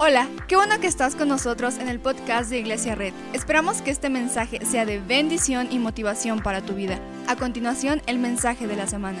Hola, 0.00 0.28
qué 0.46 0.54
bueno 0.54 0.78
que 0.78 0.86
estás 0.86 1.16
con 1.16 1.26
nosotros 1.26 1.76
en 1.78 1.88
el 1.88 1.98
podcast 1.98 2.50
de 2.50 2.60
Iglesia 2.60 2.94
Red. 2.94 3.12
Esperamos 3.32 3.82
que 3.82 3.90
este 3.90 4.08
mensaje 4.08 4.64
sea 4.64 4.86
de 4.86 5.00
bendición 5.00 5.66
y 5.72 5.80
motivación 5.80 6.40
para 6.40 6.62
tu 6.62 6.74
vida. 6.74 7.00
A 7.26 7.34
continuación, 7.34 8.00
el 8.06 8.20
mensaje 8.20 8.68
de 8.68 8.76
la 8.76 8.86
semana. 8.86 9.18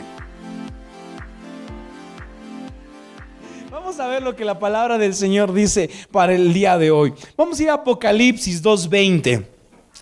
Vamos 3.72 3.98
a 3.98 4.06
ver 4.06 4.22
lo 4.22 4.36
que 4.36 4.44
la 4.44 4.60
palabra 4.60 4.98
del 4.98 5.14
Señor 5.14 5.52
dice 5.52 5.90
para 6.12 6.32
el 6.32 6.52
día 6.52 6.78
de 6.78 6.92
hoy. 6.92 7.12
Vamos 7.36 7.58
a 7.58 7.62
ir 7.64 7.70
a 7.70 7.74
Apocalipsis 7.74 8.62
2.20. 8.62 9.57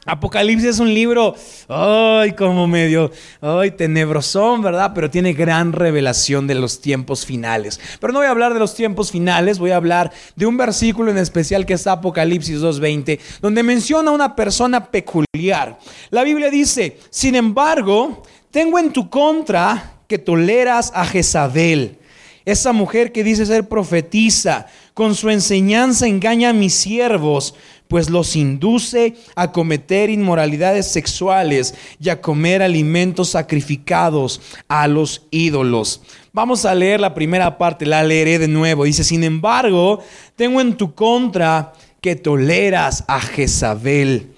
Apocalipsis 0.06 0.70
es 0.70 0.78
un 0.78 0.94
libro, 0.94 1.34
ay, 1.68 2.32
como 2.32 2.68
medio, 2.68 3.10
ay, 3.40 3.72
tenebrosón, 3.72 4.62
¿verdad? 4.62 4.92
Pero 4.94 5.10
tiene 5.10 5.32
gran 5.32 5.72
revelación 5.72 6.46
de 6.46 6.54
los 6.54 6.80
tiempos 6.80 7.26
finales. 7.26 7.80
Pero 8.00 8.12
no 8.12 8.20
voy 8.20 8.28
a 8.28 8.30
hablar 8.30 8.54
de 8.54 8.60
los 8.60 8.74
tiempos 8.74 9.10
finales, 9.10 9.58
voy 9.58 9.72
a 9.72 9.76
hablar 9.76 10.12
de 10.36 10.46
un 10.46 10.56
versículo 10.56 11.10
en 11.10 11.18
especial 11.18 11.66
que 11.66 11.74
está 11.74 11.92
Apocalipsis 11.92 12.60
2.20, 12.60 13.18
donde 13.40 13.64
menciona 13.64 14.12
a 14.12 14.14
una 14.14 14.36
persona 14.36 14.86
peculiar. 14.92 15.76
La 16.10 16.22
Biblia 16.22 16.50
dice, 16.50 16.98
sin 17.10 17.34
embargo, 17.34 18.22
tengo 18.52 18.78
en 18.78 18.92
tu 18.92 19.10
contra 19.10 19.94
que 20.06 20.18
toleras 20.18 20.92
a 20.94 21.04
Jezabel, 21.04 21.98
esa 22.44 22.72
mujer 22.72 23.10
que 23.10 23.24
dice 23.24 23.44
ser 23.44 23.68
profetisa, 23.68 24.68
con 24.94 25.14
su 25.14 25.28
enseñanza 25.28 26.06
engaña 26.06 26.50
a 26.50 26.54
mis 26.54 26.72
siervos 26.72 27.54
pues 27.88 28.10
los 28.10 28.36
induce 28.36 29.14
a 29.34 29.52
cometer 29.52 30.10
inmoralidades 30.10 30.86
sexuales 30.86 31.74
y 32.00 32.08
a 32.08 32.20
comer 32.20 32.62
alimentos 32.62 33.30
sacrificados 33.30 34.40
a 34.68 34.88
los 34.88 35.26
ídolos. 35.30 36.02
Vamos 36.32 36.64
a 36.64 36.74
leer 36.74 37.00
la 37.00 37.14
primera 37.14 37.58
parte, 37.58 37.86
la 37.86 38.02
leeré 38.02 38.38
de 38.38 38.48
nuevo. 38.48 38.84
Dice, 38.84 39.04
sin 39.04 39.24
embargo, 39.24 40.02
tengo 40.34 40.60
en 40.60 40.76
tu 40.76 40.94
contra 40.94 41.72
que 42.00 42.16
toleras 42.16 43.04
a 43.08 43.20
Jezabel. 43.20 44.32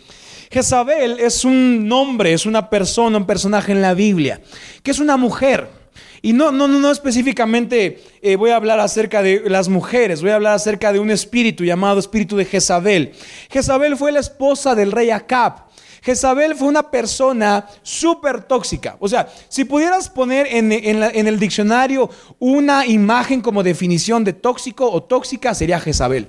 Jezabel 0.51 1.21
es 1.21 1.45
un 1.45 1.87
nombre, 1.87 2.33
es 2.33 2.47
una 2.47 2.71
persona, 2.71 3.19
un 3.19 3.27
personaje 3.27 3.73
en 3.73 3.83
la 3.83 3.95
Biblia, 3.95 4.41
que 4.83 4.91
es 4.91 4.99
una 4.99 5.17
mujer 5.17 5.78
y 6.23 6.33
no, 6.33 6.51
no, 6.51 6.69
no 6.69 6.91
específicamente 6.91 8.03
eh, 8.23 8.37
voy 8.37 8.51
a 8.51 8.57
hablar 8.57 8.81
acerca 8.81 9.23
de 9.23 9.49
las 9.49 9.69
mujeres, 9.69 10.21
voy 10.21 10.31
a 10.31 10.37
hablar 10.37 10.55
acerca 10.55 10.93
de 10.93 10.99
un 10.99 11.11
espíritu 11.11 11.65
llamado 11.65 12.01
espíritu 12.01 12.37
de 12.37 12.45
Jezabel. 12.45 13.13
Jezabel 13.51 13.97
fue 13.97 14.13
la 14.13 14.21
esposa 14.21 14.75
del 14.75 14.93
rey 14.93 15.11
Acab. 15.11 15.69
Jezabel 16.03 16.55
fue 16.55 16.69
una 16.69 16.91
persona 16.91 17.67
súper 17.83 18.43
tóxica. 18.43 18.97
O 19.01 19.09
sea, 19.09 19.29
si 19.49 19.65
pudieras 19.65 20.09
poner 20.09 20.47
en, 20.51 20.73
en, 20.73 21.27
el 21.27 21.39
diccionario 21.39 22.09
una 22.39 22.87
imagen 22.87 23.41
como 23.41 23.63
definición 23.63 24.25
de 24.25 24.33
tóxico 24.33 24.91
o 24.91 25.03
tóxica, 25.03 25.55
sería 25.55 25.81
Jezabel. 25.81 26.29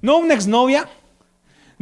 No 0.00 0.18
una 0.18 0.34
exnovia, 0.34 0.88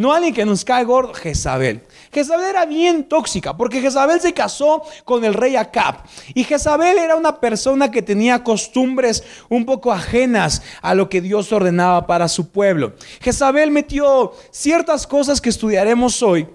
no 0.01 0.15
alguien 0.15 0.33
que 0.33 0.47
nos 0.47 0.65
cae 0.65 0.85
gordo, 0.85 1.13
Jezabel. 1.13 1.83
Jezabel 2.11 2.49
era 2.49 2.65
bien 2.65 3.05
tóxica 3.05 3.55
porque 3.55 3.83
Jezabel 3.83 4.19
se 4.19 4.33
casó 4.33 4.83
con 5.05 5.27
el 5.27 5.35
rey 5.35 5.57
Acab. 5.57 5.97
Y 6.33 6.45
Jezabel 6.45 6.99
era 6.99 7.17
una 7.17 7.39
persona 7.39 7.91
que 7.91 8.01
tenía 8.01 8.43
costumbres 8.43 9.23
un 9.51 9.67
poco 9.67 9.93
ajenas 9.93 10.63
a 10.81 10.95
lo 10.95 11.11
que 11.11 11.21
Dios 11.21 11.53
ordenaba 11.53 12.07
para 12.07 12.29
su 12.29 12.51
pueblo. 12.51 12.95
Jezabel 13.21 13.71
metió 13.71 14.33
ciertas 14.51 15.07
cosas 15.07 15.39
que 15.39 15.51
estudiaremos 15.51 16.23
hoy. 16.23 16.49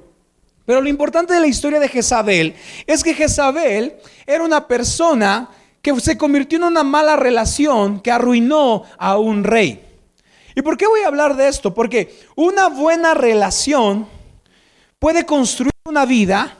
Pero 0.65 0.81
lo 0.81 0.89
importante 0.89 1.35
de 1.35 1.39
la 1.39 1.47
historia 1.47 1.79
de 1.79 1.87
Jezabel 1.87 2.55
es 2.87 3.03
que 3.03 3.13
Jezabel 3.13 3.97
era 4.25 4.43
una 4.43 4.67
persona 4.67 5.51
que 5.83 5.99
se 5.99 6.17
convirtió 6.17 6.57
en 6.57 6.63
una 6.63 6.83
mala 6.83 7.15
relación 7.15 7.99
que 7.99 8.11
arruinó 8.11 8.85
a 8.97 9.19
un 9.19 9.43
rey. 9.43 9.85
¿Y 10.55 10.61
por 10.61 10.77
qué 10.77 10.87
voy 10.87 11.01
a 11.01 11.07
hablar 11.07 11.35
de 11.35 11.49
esto? 11.49 11.73
Porque 11.73 12.17
una 12.35 12.69
buena 12.69 13.13
relación 13.13 14.07
puede 14.99 15.25
construir 15.25 15.73
una 15.83 16.05
vida, 16.05 16.57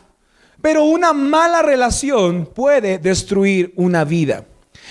pero 0.61 0.83
una 0.83 1.13
mala 1.13 1.61
relación 1.61 2.45
puede 2.45 2.99
destruir 2.99 3.73
una 3.77 4.03
vida. 4.03 4.45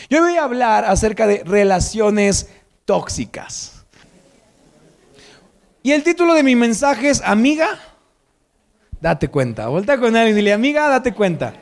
Yo 0.09 0.23
voy 0.23 0.37
a 0.37 0.45
hablar 0.45 0.87
acerca 0.87 1.27
de 1.27 1.45
relaciones 1.45 2.49
tóxicas. 2.87 3.85
Y 5.83 5.93
el 5.93 6.03
título 6.03 6.33
de 6.33 6.43
mi 6.43 6.57
mensaje 6.57 7.11
es 7.11 7.21
Amiga, 7.21 7.79
date 9.03 9.29
cuenta. 9.29 9.69
Vuelta 9.69 9.99
con 9.99 10.17
alguien 10.17 10.35
y 10.35 10.41
dile, 10.41 10.55
amiga, 10.55 10.89
date 10.89 11.13
cuenta. 11.13 11.53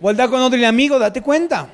Vuelta 0.00 0.28
con 0.28 0.40
otro 0.40 0.56
y 0.56 0.58
dile, 0.58 0.66
amigo, 0.66 0.98
date 0.98 1.22
cuenta. 1.22 1.68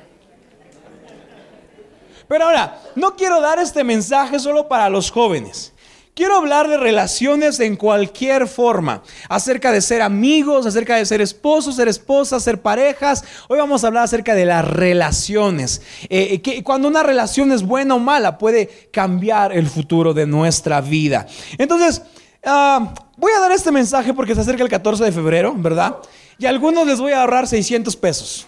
Pero 2.27 2.45
ahora, 2.45 2.81
no 2.95 3.15
quiero 3.15 3.41
dar 3.41 3.59
este 3.59 3.83
mensaje 3.83 4.39
solo 4.39 4.67
para 4.67 4.89
los 4.89 5.11
jóvenes. 5.11 5.73
Quiero 6.15 6.37
hablar 6.37 6.69
de 6.69 6.77
relaciones 6.77 7.59
en 7.59 7.75
cualquier 7.75 8.47
forma, 8.47 9.03
acerca 9.27 9.73
de 9.73 9.81
ser 9.81 10.01
amigos, 10.01 10.65
acerca 10.65 10.95
de 10.95 11.05
ser 11.05 11.19
esposos, 11.19 11.75
ser 11.75 11.89
esposas, 11.89 12.41
ser 12.41 12.61
parejas. 12.61 13.25
Hoy 13.49 13.59
vamos 13.59 13.83
a 13.83 13.87
hablar 13.87 14.05
acerca 14.05 14.33
de 14.33 14.45
las 14.45 14.65
relaciones. 14.65 15.81
Eh, 16.03 16.29
eh, 16.31 16.41
que 16.41 16.63
cuando 16.63 16.87
una 16.87 17.03
relación 17.03 17.51
es 17.51 17.63
buena 17.63 17.95
o 17.95 17.99
mala 17.99 18.37
puede 18.37 18.87
cambiar 18.93 19.51
el 19.51 19.67
futuro 19.67 20.13
de 20.13 20.25
nuestra 20.25 20.79
vida. 20.79 21.27
Entonces, 21.57 22.01
ah, 22.45 22.93
voy 23.17 23.33
a 23.33 23.41
dar 23.41 23.51
este 23.51 23.73
mensaje 23.73 24.13
porque 24.13 24.35
se 24.35 24.39
acerca 24.39 24.63
el 24.63 24.69
14 24.69 25.03
de 25.03 25.11
febrero, 25.11 25.53
¿verdad? 25.57 25.97
Y 26.37 26.45
a 26.45 26.49
algunos 26.49 26.87
les 26.87 27.01
voy 27.01 27.11
a 27.11 27.23
ahorrar 27.23 27.45
600 27.45 27.93
pesos. 27.97 28.47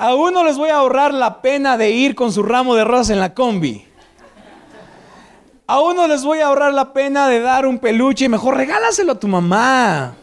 A 0.00 0.14
uno 0.14 0.42
les 0.44 0.56
voy 0.56 0.70
a 0.70 0.76
ahorrar 0.76 1.12
la 1.12 1.42
pena 1.42 1.76
de 1.76 1.90
ir 1.90 2.14
con 2.14 2.32
su 2.32 2.42
ramo 2.42 2.74
de 2.74 2.84
rosas 2.84 3.10
en 3.10 3.20
la 3.20 3.34
combi. 3.34 3.84
A 5.66 5.78
uno 5.82 6.08
les 6.08 6.24
voy 6.24 6.38
a 6.38 6.46
ahorrar 6.46 6.72
la 6.72 6.94
pena 6.94 7.28
de 7.28 7.40
dar 7.40 7.66
un 7.66 7.78
peluche 7.78 8.26
mejor 8.26 8.56
regálaselo 8.56 9.12
a 9.12 9.20
tu 9.20 9.28
mamá. 9.28 10.14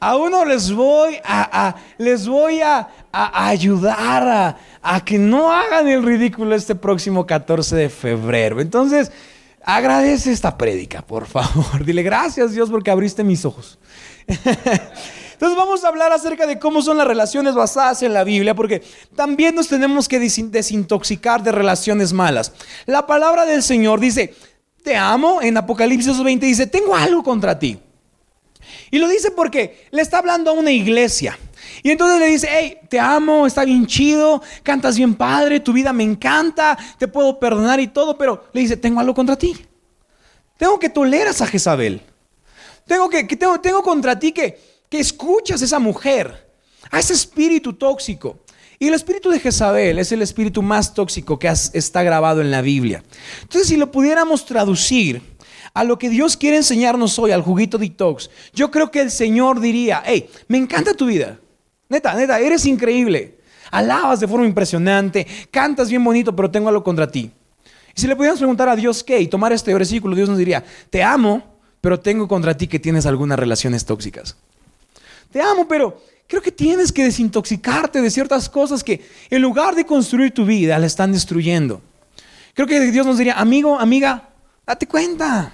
A 0.00 0.16
uno 0.16 0.46
les 0.46 0.72
voy 0.72 1.18
a, 1.22 1.76
les 1.98 2.26
voy 2.26 2.62
a, 2.62 2.88
ayudar 3.12 4.56
a, 4.82 5.04
que 5.04 5.18
no 5.18 5.52
hagan 5.52 5.88
el 5.88 6.02
ridículo 6.02 6.54
este 6.54 6.74
próximo 6.74 7.26
14 7.26 7.76
de 7.76 7.90
febrero. 7.90 8.62
Entonces, 8.62 9.12
agradece 9.62 10.32
esta 10.32 10.56
prédica, 10.56 11.02
por 11.02 11.26
favor. 11.26 11.84
Dile 11.84 12.02
gracias 12.02 12.52
Dios 12.52 12.70
porque 12.70 12.90
abriste 12.90 13.22
mis 13.22 13.44
ojos. 13.44 13.78
Entonces 15.36 15.58
vamos 15.58 15.84
a 15.84 15.88
hablar 15.88 16.14
acerca 16.14 16.46
de 16.46 16.58
cómo 16.58 16.80
son 16.80 16.96
las 16.96 17.06
relaciones 17.06 17.54
basadas 17.54 18.02
en 18.02 18.14
la 18.14 18.24
Biblia, 18.24 18.54
porque 18.54 18.82
también 19.14 19.54
nos 19.54 19.68
tenemos 19.68 20.08
que 20.08 20.18
desintoxicar 20.18 21.42
de 21.42 21.52
relaciones 21.52 22.14
malas. 22.14 22.52
La 22.86 23.06
palabra 23.06 23.44
del 23.44 23.62
Señor 23.62 24.00
dice, 24.00 24.34
te 24.82 24.96
amo, 24.96 25.42
en 25.42 25.58
Apocalipsis 25.58 26.22
20 26.22 26.46
dice, 26.46 26.66
tengo 26.66 26.96
algo 26.96 27.22
contra 27.22 27.58
ti. 27.58 27.78
Y 28.90 28.98
lo 28.98 29.08
dice 29.08 29.30
porque 29.30 29.86
le 29.90 30.00
está 30.00 30.16
hablando 30.18 30.52
a 30.52 30.54
una 30.54 30.70
iglesia. 30.70 31.38
Y 31.82 31.90
entonces 31.90 32.18
le 32.18 32.28
dice, 32.28 32.48
hey, 32.50 32.78
te 32.88 32.98
amo, 32.98 33.46
está 33.46 33.66
bien 33.66 33.84
chido, 33.86 34.42
cantas 34.62 34.96
bien 34.96 35.14
padre, 35.14 35.60
tu 35.60 35.74
vida 35.74 35.92
me 35.92 36.02
encanta, 36.02 36.78
te 36.98 37.08
puedo 37.08 37.38
perdonar 37.38 37.78
y 37.78 37.88
todo, 37.88 38.16
pero 38.16 38.44
le 38.54 38.62
dice, 38.62 38.78
tengo 38.78 39.00
algo 39.00 39.14
contra 39.14 39.36
ti. 39.36 39.54
Tengo 40.56 40.78
que 40.78 40.88
toleras 40.88 41.42
a 41.42 41.46
Jezabel. 41.46 42.00
Tengo 42.86 43.10
que, 43.10 43.24
tengo, 43.24 43.60
tengo 43.60 43.82
contra 43.82 44.18
ti 44.18 44.32
que, 44.32 44.52
que 44.52 44.60
escuchas 44.98 45.62
a 45.62 45.64
esa 45.64 45.78
mujer, 45.78 46.48
a 46.90 46.98
ese 46.98 47.12
espíritu 47.12 47.72
tóxico. 47.72 48.40
Y 48.78 48.88
el 48.88 48.94
espíritu 48.94 49.30
de 49.30 49.40
Jezabel 49.40 49.98
es 49.98 50.12
el 50.12 50.22
espíritu 50.22 50.62
más 50.62 50.92
tóxico 50.92 51.38
que 51.38 51.48
está 51.48 52.02
grabado 52.02 52.42
en 52.42 52.50
la 52.50 52.60
Biblia. 52.60 53.02
Entonces, 53.42 53.68
si 53.68 53.76
lo 53.76 53.90
pudiéramos 53.90 54.44
traducir 54.44 55.22
a 55.72 55.84
lo 55.84 55.98
que 55.98 56.10
Dios 56.10 56.36
quiere 56.36 56.58
enseñarnos 56.58 57.18
hoy, 57.18 57.30
al 57.30 57.42
juguito 57.42 57.78
detox, 57.78 58.30
yo 58.52 58.70
creo 58.70 58.90
que 58.90 59.00
el 59.00 59.10
Señor 59.10 59.60
diría, 59.60 60.02
hey, 60.04 60.28
me 60.48 60.58
encanta 60.58 60.94
tu 60.94 61.06
vida. 61.06 61.38
Neta, 61.88 62.14
neta, 62.14 62.38
eres 62.38 62.66
increíble. 62.66 63.38
Alabas 63.70 64.20
de 64.20 64.28
forma 64.28 64.46
impresionante, 64.46 65.26
cantas 65.50 65.88
bien 65.88 66.04
bonito, 66.04 66.34
pero 66.36 66.50
tengo 66.50 66.68
algo 66.68 66.84
contra 66.84 67.10
ti. 67.10 67.30
Y 67.94 68.00
si 68.00 68.06
le 68.06 68.14
pudiéramos 68.14 68.40
preguntar 68.40 68.68
a 68.68 68.76
Dios 68.76 69.02
qué 69.02 69.20
y 69.20 69.26
tomar 69.26 69.52
este 69.52 69.72
versículo, 69.72 70.14
Dios 70.14 70.28
nos 70.28 70.38
diría, 70.38 70.64
te 70.90 71.02
amo, 71.02 71.60
pero 71.80 71.98
tengo 71.98 72.28
contra 72.28 72.56
ti 72.56 72.66
que 72.66 72.78
tienes 72.78 73.06
algunas 73.06 73.38
relaciones 73.38 73.84
tóxicas. 73.84 74.36
Te 75.30 75.40
amo, 75.40 75.66
pero 75.68 76.00
Creo 76.28 76.42
que 76.42 76.50
tienes 76.50 76.90
que 76.90 77.04
desintoxicarte 77.04 78.02
de 78.02 78.10
ciertas 78.10 78.48
cosas 78.48 78.82
que 78.82 79.06
en 79.30 79.42
lugar 79.42 79.74
de 79.76 79.86
construir 79.86 80.32
tu 80.32 80.44
vida 80.44 80.78
la 80.78 80.86
están 80.86 81.12
destruyendo. 81.12 81.80
Creo 82.54 82.66
que 82.66 82.80
Dios 82.90 83.06
nos 83.06 83.18
diría, 83.18 83.34
amigo, 83.34 83.78
amiga, 83.78 84.28
date 84.66 84.86
cuenta. 84.88 85.52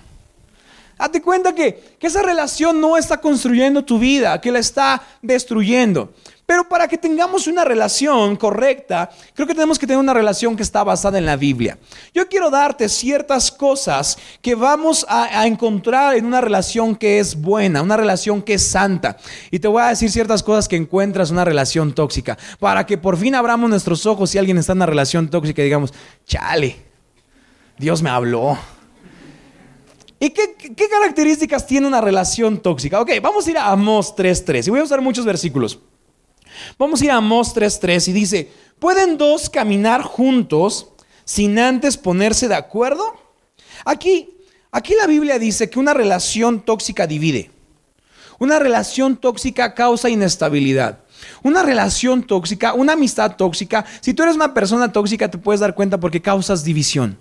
Date 0.98 1.20
cuenta 1.20 1.54
que, 1.54 1.96
que 1.98 2.06
esa 2.06 2.22
relación 2.22 2.80
no 2.80 2.96
está 2.96 3.20
construyendo 3.20 3.84
tu 3.84 3.98
vida, 3.98 4.40
que 4.40 4.52
la 4.52 4.60
está 4.60 5.02
destruyendo. 5.20 6.14
Pero 6.52 6.68
para 6.68 6.86
que 6.86 6.98
tengamos 6.98 7.46
una 7.46 7.64
relación 7.64 8.36
correcta, 8.36 9.08
creo 9.32 9.48
que 9.48 9.54
tenemos 9.54 9.78
que 9.78 9.86
tener 9.86 9.98
una 9.98 10.12
relación 10.12 10.54
que 10.54 10.62
está 10.62 10.84
basada 10.84 11.16
en 11.16 11.24
la 11.24 11.34
Biblia. 11.34 11.78
Yo 12.12 12.28
quiero 12.28 12.50
darte 12.50 12.90
ciertas 12.90 13.50
cosas 13.50 14.18
que 14.42 14.54
vamos 14.54 15.06
a, 15.08 15.46
encontrar 15.46 16.14
en 16.14 16.26
una 16.26 16.42
relación 16.42 16.94
que 16.94 17.20
es 17.20 17.40
buena, 17.40 17.80
una 17.80 17.96
relación 17.96 18.42
que 18.42 18.52
es 18.52 18.66
santa. 18.66 19.16
Y 19.50 19.60
te 19.60 19.68
voy 19.68 19.80
a 19.80 19.86
decir 19.86 20.10
ciertas 20.10 20.42
cosas 20.42 20.68
que 20.68 20.76
encuentras 20.76 21.30
en 21.30 21.36
una 21.36 21.46
relación 21.46 21.94
tóxica, 21.94 22.36
para 22.60 22.84
que 22.84 22.98
por 22.98 23.16
fin 23.16 23.34
abramos 23.34 23.70
nuestros 23.70 24.04
ojos 24.04 24.28
si 24.28 24.36
alguien 24.36 24.58
está 24.58 24.72
en 24.72 24.78
una 24.80 24.84
relación 24.84 25.30
tóxica 25.30 25.62
y 25.62 25.64
digamos, 25.64 25.94
chale, 26.26 26.76
Dios 27.78 28.02
me 28.02 28.10
habló. 28.10 28.58
¿Y 30.20 30.28
qué, 30.28 30.54
características 30.90 31.66
tiene 31.66 31.86
una 31.86 32.02
relación 32.02 32.60
tóxica? 32.60 33.00
Ok, 33.00 33.12
vamos 33.22 33.46
a 33.46 33.50
ir 33.50 33.56
a 33.56 33.70
Amós 33.70 34.14
3.3 34.14 34.66
y 34.66 34.70
voy 34.70 34.80
a 34.80 34.84
usar 34.84 35.00
muchos 35.00 35.24
versículos. 35.24 35.80
Vamos 36.78 37.00
a 37.00 37.04
ir 37.04 37.10
a 37.10 37.16
Amós 37.16 37.54
3.3 37.54 38.08
y 38.08 38.12
dice, 38.12 38.52
¿pueden 38.78 39.18
dos 39.18 39.48
caminar 39.50 40.02
juntos 40.02 40.88
sin 41.24 41.58
antes 41.58 41.96
ponerse 41.96 42.48
de 42.48 42.54
acuerdo? 42.54 43.14
Aquí, 43.84 44.30
aquí 44.70 44.94
la 44.94 45.06
Biblia 45.06 45.38
dice 45.38 45.70
que 45.70 45.78
una 45.78 45.94
relación 45.94 46.60
tóxica 46.60 47.06
divide. 47.06 47.50
Una 48.38 48.58
relación 48.58 49.16
tóxica 49.16 49.74
causa 49.74 50.10
inestabilidad. 50.10 50.98
Una 51.42 51.62
relación 51.62 52.24
tóxica, 52.24 52.74
una 52.74 52.94
amistad 52.94 53.36
tóxica, 53.36 53.84
si 54.00 54.12
tú 54.12 54.24
eres 54.24 54.34
una 54.34 54.52
persona 54.52 54.90
tóxica 54.90 55.30
te 55.30 55.38
puedes 55.38 55.60
dar 55.60 55.74
cuenta 55.74 56.00
porque 56.00 56.20
causas 56.20 56.64
división. 56.64 57.18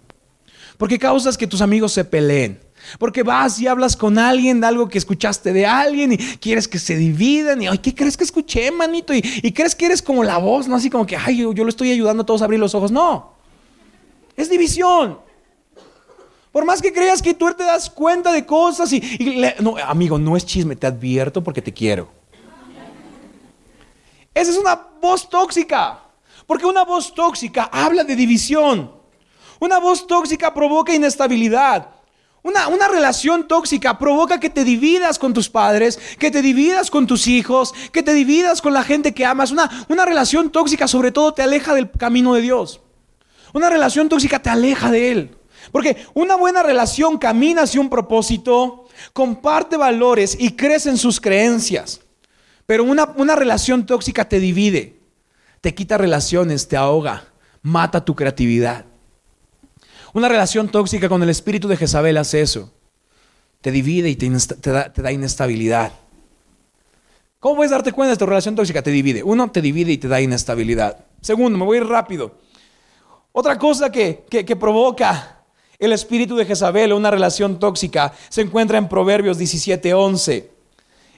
Porque 0.77 0.97
causas 0.97 1.37
que 1.37 1.45
tus 1.45 1.61
amigos 1.61 1.93
se 1.93 2.03
peleen 2.03 2.59
porque 2.99 3.23
vas 3.23 3.59
y 3.59 3.67
hablas 3.67 3.95
con 3.95 4.17
alguien 4.17 4.61
de 4.61 4.67
algo 4.67 4.89
que 4.89 4.97
escuchaste 4.97 5.53
de 5.53 5.65
alguien 5.65 6.13
y 6.13 6.17
quieres 6.17 6.67
que 6.67 6.79
se 6.79 6.95
dividan 6.95 7.61
y, 7.61 7.67
ay, 7.67 7.77
¿qué 7.77 7.93
crees 7.93 8.17
que 8.17 8.23
escuché, 8.23 8.71
manito? 8.71 9.13
Y, 9.13 9.51
crees 9.51 9.75
que 9.75 9.85
eres 9.85 10.01
como 10.01 10.23
la 10.23 10.37
voz, 10.37 10.67
¿no? 10.67 10.75
Así 10.75 10.89
como 10.89 11.05
que, 11.05 11.15
ay, 11.15 11.37
yo, 11.37 11.53
yo 11.53 11.63
lo 11.63 11.69
estoy 11.69 11.91
ayudando 11.91 12.23
a 12.23 12.25
todos 12.25 12.41
a 12.41 12.45
abrir 12.45 12.59
los 12.59 12.75
ojos. 12.75 12.91
No, 12.91 13.33
es 14.35 14.49
división. 14.49 15.19
Por 16.51 16.65
más 16.65 16.81
que 16.81 16.91
creas 16.91 17.21
que 17.21 17.33
tú 17.33 17.53
te 17.53 17.63
das 17.63 17.89
cuenta 17.89 18.31
de 18.33 18.45
cosas 18.45 18.91
y, 18.91 19.01
no, 19.59 19.77
amigo, 19.77 20.19
no 20.19 20.35
es 20.35 20.45
chisme, 20.45 20.75
te 20.75 20.87
advierto 20.87 21.43
porque 21.43 21.61
te 21.61 21.73
quiero. 21.73 22.09
Esa 24.33 24.51
es 24.51 24.57
una 24.57 24.75
voz 25.01 25.29
tóxica, 25.29 25.99
porque 26.45 26.65
una 26.65 26.83
voz 26.83 27.13
tóxica 27.13 27.69
habla 27.71 28.03
de 28.03 28.15
división. 28.15 28.91
Una 29.59 29.77
voz 29.77 30.07
tóxica 30.07 30.53
provoca 30.53 30.93
inestabilidad. 30.93 31.87
Una, 32.43 32.87
relación 32.87 33.47
tóxica 33.47 33.99
provoca 33.99 34.39
que 34.39 34.49
te 34.49 34.63
dividas 34.63 35.19
con 35.19 35.33
tus 35.33 35.49
padres, 35.49 35.99
que 36.17 36.31
te 36.31 36.41
dividas 36.41 36.89
con 36.89 37.05
tus 37.05 37.27
hijos, 37.27 37.73
que 37.91 38.01
te 38.01 38.13
dividas 38.13 38.61
con 38.61 38.73
la 38.73 38.83
gente 38.83 39.13
que 39.13 39.25
amas. 39.25 39.51
Una, 39.51 39.69
una 39.89 40.05
relación 40.05 40.49
tóxica 40.49 40.87
sobre 40.87 41.11
todo 41.11 41.33
te 41.33 41.43
aleja 41.43 41.75
del 41.75 41.91
camino 41.91 42.33
de 42.33 42.41
Dios. 42.41 42.81
Una 43.53 43.69
relación 43.69 44.09
tóxica 44.09 44.41
te 44.41 44.49
aleja 44.49 44.89
de 44.89 45.11
Él. 45.11 45.37
Porque 45.71 46.05
una 46.15 46.35
buena 46.35 46.63
relación 46.63 47.19
camina 47.19 47.63
hacia 47.63 47.79
un 47.79 47.89
propósito, 47.89 48.87
comparte 49.13 49.77
valores 49.77 50.35
y 50.39 50.55
crece 50.55 50.89
en 50.89 50.97
sus 50.97 51.21
creencias. 51.21 52.01
Pero 52.65 52.83
una, 52.83 53.13
una 53.17 53.35
relación 53.35 53.85
tóxica 53.85 54.27
te 54.27 54.39
divide, 54.39 54.99
te 55.61 55.75
quita 55.75 55.99
relaciones, 55.99 56.67
te 56.67 56.77
ahoga, 56.77 57.25
mata 57.61 58.03
tu 58.03 58.15
creatividad. 58.15 58.85
Una 60.13 60.27
relación 60.27 60.69
tóxica 60.69 61.07
con 61.07 61.23
el 61.23 61.29
espíritu 61.29 61.67
de 61.67 61.77
Jezabel 61.77 62.17
hace 62.17 62.41
eso. 62.41 62.71
Te 63.61 63.71
divide 63.71 64.09
y 64.09 64.15
te, 64.15 64.29
da, 64.71 65.11
inestabilidad. 65.11 65.93
¿Cómo 67.39 67.57
puedes 67.57 67.71
darte 67.71 67.91
cuenta 67.91 68.11
de 68.11 68.17
tu 68.17 68.25
relación 68.25 68.55
tóxica? 68.55 68.81
Te 68.81 68.91
divide. 68.91 69.23
Uno, 69.23 69.51
te 69.51 69.61
divide 69.61 69.91
y 69.91 69.97
te 69.97 70.07
da 70.07 70.19
inestabilidad. 70.19 71.05
Segundo, 71.21 71.57
me 71.57 71.65
voy 71.65 71.77
a 71.77 71.81
ir 71.81 71.87
rápido. 71.87 72.35
Otra 73.31 73.57
cosa 73.57 73.91
que, 73.91 74.25
que 74.29 74.55
provoca 74.55 75.41
el 75.81 75.93
espíritu 75.93 76.35
de 76.35 76.45
Jezabel 76.45 76.93
una 76.93 77.09
relación 77.09 77.57
tóxica 77.57 78.13
se 78.29 78.41
encuentra 78.41 78.77
en 78.77 78.87
Proverbios 78.87 79.39
17:11. 79.39 80.45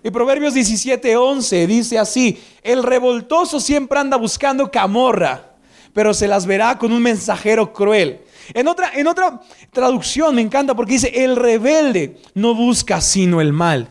Y 0.04 0.10
Proverbios 0.10 0.56
17:11 0.56 1.68
dice 1.68 2.00
así, 2.00 2.42
el 2.62 2.82
revoltoso 2.82 3.60
siempre 3.60 4.00
anda 4.00 4.16
buscando 4.16 4.72
camorra, 4.72 5.52
pero 5.92 6.14
se 6.14 6.30
las 6.30 6.46
verá 6.46 6.78
con 6.78 6.94
un 6.94 7.02
mensajero 7.02 7.74
cruel. 7.74 8.22
En 8.54 8.68
otra, 8.68 8.92
en 8.94 9.08
otra 9.08 9.40
traducción 9.72 10.36
me 10.36 10.42
encanta 10.42 10.76
porque 10.76 10.94
dice, 10.94 11.24
el 11.24 11.36
rebelde 11.36 12.18
no 12.34 12.56
busca 12.56 13.00
sino 13.02 13.40
el 13.42 13.54
mal. 13.54 13.90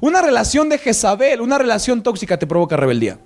Una 0.00 0.22
relación 0.22 0.68
de 0.68 0.78
Jezabel, 0.78 1.40
una 1.40 1.58
relación 1.58 2.02
tóxica 2.02 2.38
te 2.38 2.46
provoca 2.46 2.76
rebeldía. 2.76 3.18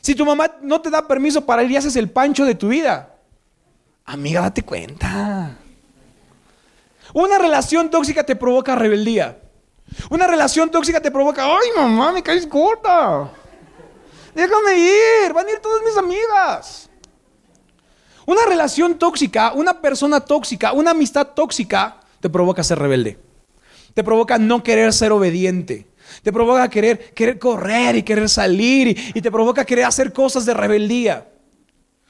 Si 0.00 0.14
tu 0.14 0.24
mamá 0.24 0.56
no 0.62 0.80
te 0.80 0.88
da 0.88 1.06
permiso 1.06 1.44
para 1.44 1.62
ir 1.64 1.70
y 1.72 1.76
haces 1.76 1.96
el 1.96 2.10
pancho 2.10 2.44
de 2.44 2.54
tu 2.54 2.68
vida, 2.68 3.14
amiga, 4.04 4.40
date 4.40 4.62
cuenta. 4.62 5.58
Una 7.12 7.38
relación 7.38 7.90
tóxica 7.90 8.24
te 8.24 8.36
provoca 8.36 8.74
rebeldía. 8.74 9.38
Una 10.10 10.26
relación 10.26 10.70
tóxica 10.70 11.00
te 11.00 11.10
provoca, 11.10 11.44
ay 11.44 11.68
mamá, 11.76 12.12
me 12.12 12.22
caes 12.22 12.46
corta. 12.46 13.30
Déjame 14.34 14.78
ir, 14.78 15.32
van 15.32 15.46
a 15.46 15.50
ir 15.50 15.60
todas 15.60 15.82
mis 15.82 15.96
amigas. 15.96 16.90
Una 18.26 18.44
relación 18.44 18.98
tóxica, 18.98 19.52
una 19.52 19.80
persona 19.80 20.20
tóxica, 20.20 20.72
una 20.72 20.90
amistad 20.90 21.28
tóxica 21.28 22.00
te 22.20 22.28
provoca 22.28 22.64
ser 22.64 22.80
rebelde. 22.80 23.18
Te 23.94 24.02
provoca 24.02 24.36
no 24.36 24.64
querer 24.64 24.92
ser 24.92 25.12
obediente. 25.12 25.86
Te 26.22 26.32
provoca 26.32 26.68
querer, 26.68 27.14
querer 27.14 27.38
correr 27.38 27.96
y 27.96 28.02
querer 28.02 28.28
salir 28.28 28.88
y, 29.14 29.20
te 29.20 29.30
provoca 29.30 29.64
querer 29.64 29.84
hacer 29.84 30.12
cosas 30.12 30.44
de 30.44 30.54
rebeldía. 30.54 31.28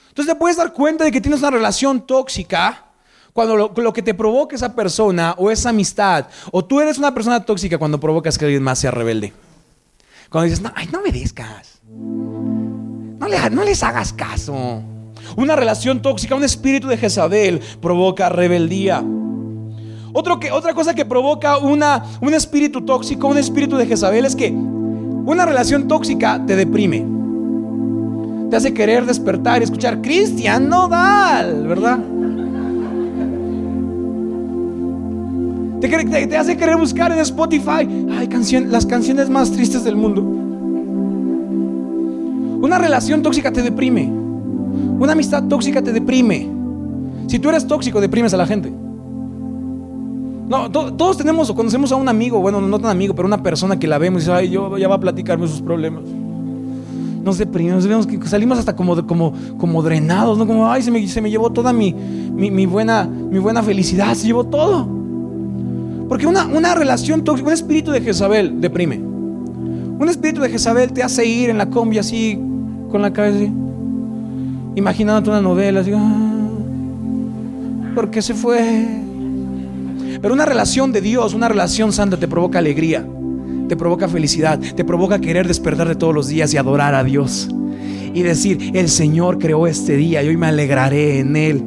Entonces 0.09 0.33
te 0.33 0.39
puedes 0.39 0.57
dar 0.57 0.73
cuenta 0.73 1.05
de 1.05 1.13
que 1.13 1.21
tienes 1.21 1.41
una 1.41 1.51
relación 1.51 2.07
tóxica 2.07 2.87
cuando 3.35 3.55
lo, 3.55 3.93
que 3.93 4.01
te 4.01 4.15
provoca 4.15 4.57
esa 4.57 4.75
persona 4.75 5.35
o 5.37 5.51
esa 5.51 5.69
amistad, 5.69 6.27
o 6.51 6.65
tú 6.65 6.81
eres 6.81 6.97
una 6.97 7.13
persona 7.13 7.45
tóxica 7.45 7.77
cuando 7.77 8.01
provocas 8.01 8.39
que 8.39 8.47
alguien 8.47 8.63
más 8.63 8.79
sea 8.79 8.91
rebelde. 8.91 9.35
Cuando 10.31 10.49
dices, 10.49 10.63
no, 10.63 10.73
ay, 10.75 10.89
no 10.91 11.01
obedezcas. 11.01 11.81
No, 11.87 13.29
no 13.51 13.65
les 13.65 13.83
hagas 13.83 14.15
caso. 14.15 14.83
Una 15.37 15.57
relación 15.57 16.01
tóxica, 16.01 16.35
un 16.35 16.45
espíritu 16.45 16.89
de 16.89 16.97
Jezabel 16.97 17.61
provoca 17.81 18.29
rebeldía. 18.29 19.03
que, 20.41 20.51
otra 20.51 20.75
cosa 20.75 20.95
que 20.95 21.05
provoca 21.05 21.59
una, 21.59 22.05
un 22.21 22.35
espíritu 22.35 22.83
tóxico, 22.83 23.29
un 23.29 23.39
espíritu 23.39 23.77
de 23.77 23.87
Jezabel 23.87 24.25
es 24.25 24.37
que 24.37 24.51
una 24.51 25.45
relación 25.45 25.89
tóxica 25.89 26.43
te 26.47 26.55
deprime. 26.57 27.05
Te 28.51 28.57
hace 28.57 28.73
querer 28.73 29.05
despertar 29.07 29.61
y 29.61 29.65
escuchar 29.65 30.01
Cristian 30.01 30.69
Nodal, 30.69 31.67
¿verdad? 31.67 31.99
Te, 35.81 36.27
te, 36.27 36.37
hace 36.37 36.57
querer 36.57 36.77
buscar 36.77 37.13
en 37.13 37.19
Spotify 37.19 37.87
ay, 38.19 38.29
las 38.67 38.87
canciones 38.87 39.29
más 39.29 39.51
tristes 39.51 39.85
del 39.85 39.97
mundo. 39.97 40.23
Una 42.63 42.79
relación 42.79 43.23
tóxica 43.23 43.53
te 43.53 43.63
deprime. 43.63 44.26
Una 44.99 45.13
amistad 45.13 45.45
tóxica 45.45 45.83
te 45.83 45.93
deprime. 45.93 46.49
Si 47.27 47.39
tú 47.39 47.49
eres 47.49 47.67
tóxico, 47.67 48.01
deprimes 48.01 48.33
a 48.35 48.37
la 48.37 48.47
gente. 48.47 48.73
No, 50.49 50.71
todos 50.71 51.17
tenemos 51.17 51.51
o 51.51 51.55
conocemos 51.55 51.91
a 51.91 51.97
un 51.97 52.09
amigo, 52.09 52.39
bueno, 52.41 52.61
no 52.61 52.79
tan 52.79 52.91
amigo, 52.91 53.15
pero 53.15 53.27
una 53.27 53.43
persona 53.43 53.79
que 53.79 53.89
la 53.89 53.99
vemos 53.99 54.23
y 54.23 54.27
dice, 54.27 54.33
ay, 54.33 54.51
yo 54.51 54.79
ya 54.79 54.87
va 54.87 54.95
a 54.95 55.01
platicarme 55.01 55.49
sus 55.49 55.61
problemas. 55.61 56.05
Nos 57.25 57.39
deprimimos, 57.39 58.07
que 58.07 58.29
salimos 58.29 58.57
hasta 58.57 58.77
como, 58.77 59.05
como, 59.07 59.33
como 59.59 59.83
drenados, 59.83 60.39
¿no? 60.39 60.47
Como, 60.47 60.71
ay, 60.71 60.83
se 60.83 60.93
me, 60.93 61.07
se 61.09 61.21
me 61.21 61.31
llevó 61.31 61.51
toda 61.51 61.73
mi, 61.73 61.93
mi, 61.93 62.65
buena, 62.67 63.05
mi 63.05 63.41
buena 63.41 63.65
felicidad, 63.65 64.15
se 64.15 64.29
llevó 64.29 64.45
todo. 64.45 64.87
Porque 66.09 66.29
una, 66.29 66.47
una 66.47 66.77
relación 66.77 67.25
tóxica, 67.25 67.49
un 67.49 67.55
espíritu 67.55 67.91
de 67.91 68.01
Jezabel 68.01 68.61
deprime. 68.61 68.99
Un 68.99 70.09
espíritu 70.09 70.41
de 70.41 70.51
Jezabel 70.51 70.93
te 70.93 71.03
hace 71.03 71.27
ir 71.27 71.51
en 71.51 71.59
la 71.59 71.69
combi 71.69 71.99
así, 71.99 72.39
con 72.89 73.03
la 73.03 73.13
cabeza 73.13 73.39
así 73.39 73.66
imaginándote 74.77 75.31
una 75.31 75.41
novela, 75.41 75.81
así, 75.81 75.91
ah, 75.93 76.49
¿por 77.95 78.11
qué 78.11 78.23
se 78.23 78.35
fue? 78.35 78.87
Pero 80.21 80.33
una 80.35 80.45
relación 80.45 80.93
de 80.93 81.01
Dios, 81.01 81.35
una 81.35 81.49
relación 81.49 81.93
santa 81.93 82.19
te 82.19 82.29
provoca 82.29 82.59
alegría, 82.59 83.05
te 83.69 83.77
provoca 83.77 84.07
felicidad, 84.07 84.61
te 84.61 84.85
provoca 84.85 85.19
querer 85.19 85.49
despertar 85.49 85.89
de 85.89 85.95
todos 85.95 86.15
los 86.15 86.29
días 86.29 86.53
y 86.55 86.59
adorar 86.59 86.95
a 86.95 87.03
Dios. 87.03 87.49
Y 88.15 88.23
decir, 88.23 88.73
el 88.75 88.89
Señor 88.89 89.39
creó 89.39 89.67
este 89.67 89.97
día 89.97 90.23
y 90.23 90.29
hoy 90.29 90.37
me 90.37 90.47
alegraré 90.47 91.19
en 91.21 91.37
Él. 91.37 91.65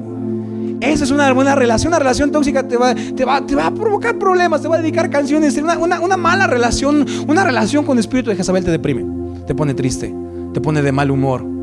Esa 0.81 1.03
es 1.03 1.11
una 1.11 1.31
buena 1.33 1.53
relación. 1.55 1.91
Una 1.91 1.99
relación 1.99 2.31
tóxica 2.31 2.67
te 2.67 2.77
va, 2.77 2.95
te 2.95 3.25
va, 3.25 3.45
te 3.45 3.55
va 3.55 3.67
a 3.67 3.73
provocar 3.73 4.17
problemas, 4.17 4.61
te 4.61 4.67
va 4.67 4.77
a 4.77 4.81
dedicar 4.81 5.09
canciones. 5.09 5.57
Una, 5.57 5.99
una 5.99 6.17
mala 6.17 6.47
relación, 6.47 7.05
una 7.27 7.43
relación 7.43 7.85
con 7.85 7.97
el 7.97 7.99
espíritu 7.99 8.29
de 8.31 8.35
Jezabel 8.35 8.63
te 8.63 8.71
deprime, 8.71 9.05
te 9.45 9.53
pone 9.53 9.75
triste, 9.75 10.13
te 10.53 10.61
pone 10.61 10.81
de 10.81 10.91
mal 10.91 11.11
humor 11.11 11.58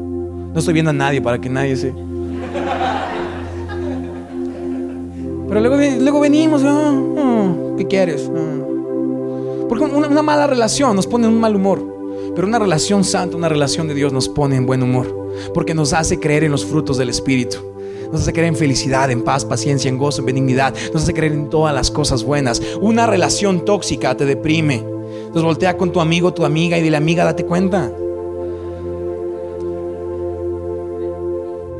no 0.56 0.60
estoy 0.60 0.72
viendo 0.72 0.88
a 0.88 0.94
nadie 0.94 1.20
para 1.20 1.38
que 1.38 1.50
nadie 1.50 1.76
se... 1.76 1.92
Pero 5.48 5.60
luego, 5.60 5.76
luego 6.00 6.20
venimos, 6.20 6.62
ah, 6.64 7.54
¿qué 7.76 7.86
quieres? 7.86 8.30
Ah. 8.34 8.64
Porque 9.68 9.84
una, 9.84 10.22
mala 10.22 10.46
relación 10.46 10.96
nos 10.96 11.06
pone 11.06 11.26
en 11.26 11.34
un 11.34 11.40
mal 11.40 11.54
humor. 11.54 11.84
Pero 12.34 12.48
una 12.48 12.58
relación 12.58 13.04
santa, 13.04 13.36
una 13.36 13.50
relación 13.50 13.86
de 13.86 13.92
Dios 13.92 14.14
nos 14.14 14.30
pone 14.30 14.56
en 14.56 14.64
buen 14.64 14.82
humor, 14.82 15.30
porque 15.52 15.74
nos 15.74 15.92
hace 15.92 16.18
creer 16.18 16.44
en 16.44 16.52
los 16.52 16.64
frutos 16.64 16.96
del 16.96 17.10
Espíritu. 17.10 17.58
Nos 18.10 18.22
hace 18.22 18.32
creer 18.32 18.48
en 18.48 18.56
felicidad, 18.56 19.10
en 19.10 19.24
paz, 19.24 19.44
paciencia, 19.44 19.90
en 19.90 19.98
gozo, 19.98 20.20
en 20.20 20.26
benignidad. 20.26 20.74
Nos 20.94 21.02
hace 21.02 21.12
creer 21.12 21.32
en 21.32 21.50
todas 21.50 21.74
las 21.74 21.90
cosas 21.90 22.24
buenas. 22.24 22.62
Una 22.80 23.06
relación 23.06 23.62
tóxica 23.66 24.16
te 24.16 24.24
deprime. 24.24 24.76
Entonces 24.76 25.42
voltea 25.42 25.76
con 25.76 25.92
tu 25.92 26.00
amigo, 26.00 26.32
tu 26.32 26.46
amiga 26.46 26.78
y 26.78 26.82
dile, 26.82 26.96
amiga, 26.96 27.26
date 27.26 27.44
cuenta. 27.44 27.92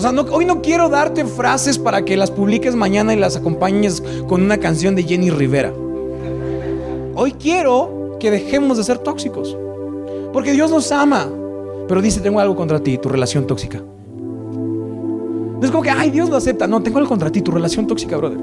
Hoy 0.07 0.45
no 0.45 0.63
quiero 0.63 0.89
darte 0.89 1.25
frases 1.25 1.81
para 1.81 2.05
que 2.05 2.17
las 2.17 2.31
publiques 2.31 2.77
mañana 2.77 3.13
y 3.13 3.17
las 3.17 3.35
acompañes 3.35 4.01
con 4.29 4.41
una 4.41 4.59
canción 4.59 4.95
de 4.95 5.03
Jenny 5.03 5.31
Rivera. 5.31 5.73
Hoy 7.17 7.33
quiero 7.33 8.17
que 8.21 8.31
dejemos 8.31 8.77
de 8.77 8.85
ser 8.85 8.99
tóxicos. 8.99 9.57
Porque 10.33 10.53
Dios 10.53 10.71
nos 10.71 10.93
ama. 10.93 11.29
Pero 11.89 12.01
dice, 12.01 12.21
tengo 12.21 12.39
algo 12.39 12.55
contra 12.55 12.79
ti, 12.79 12.99
tu 12.99 13.09
relación 13.09 13.49
tóxica. 13.49 13.83
No 14.59 15.61
es 15.61 15.73
como 15.73 15.83
que, 15.83 15.91
ay, 15.91 16.11
Dios 16.11 16.31
lo 16.31 16.37
acepta. 16.37 16.69
No, 16.69 16.81
tengo 16.85 16.99
algo 16.99 17.09
contra 17.09 17.33
ti, 17.33 17.43
tu 17.43 17.51
relación 17.51 17.89
tóxica, 17.89 18.17
brother. 18.17 18.39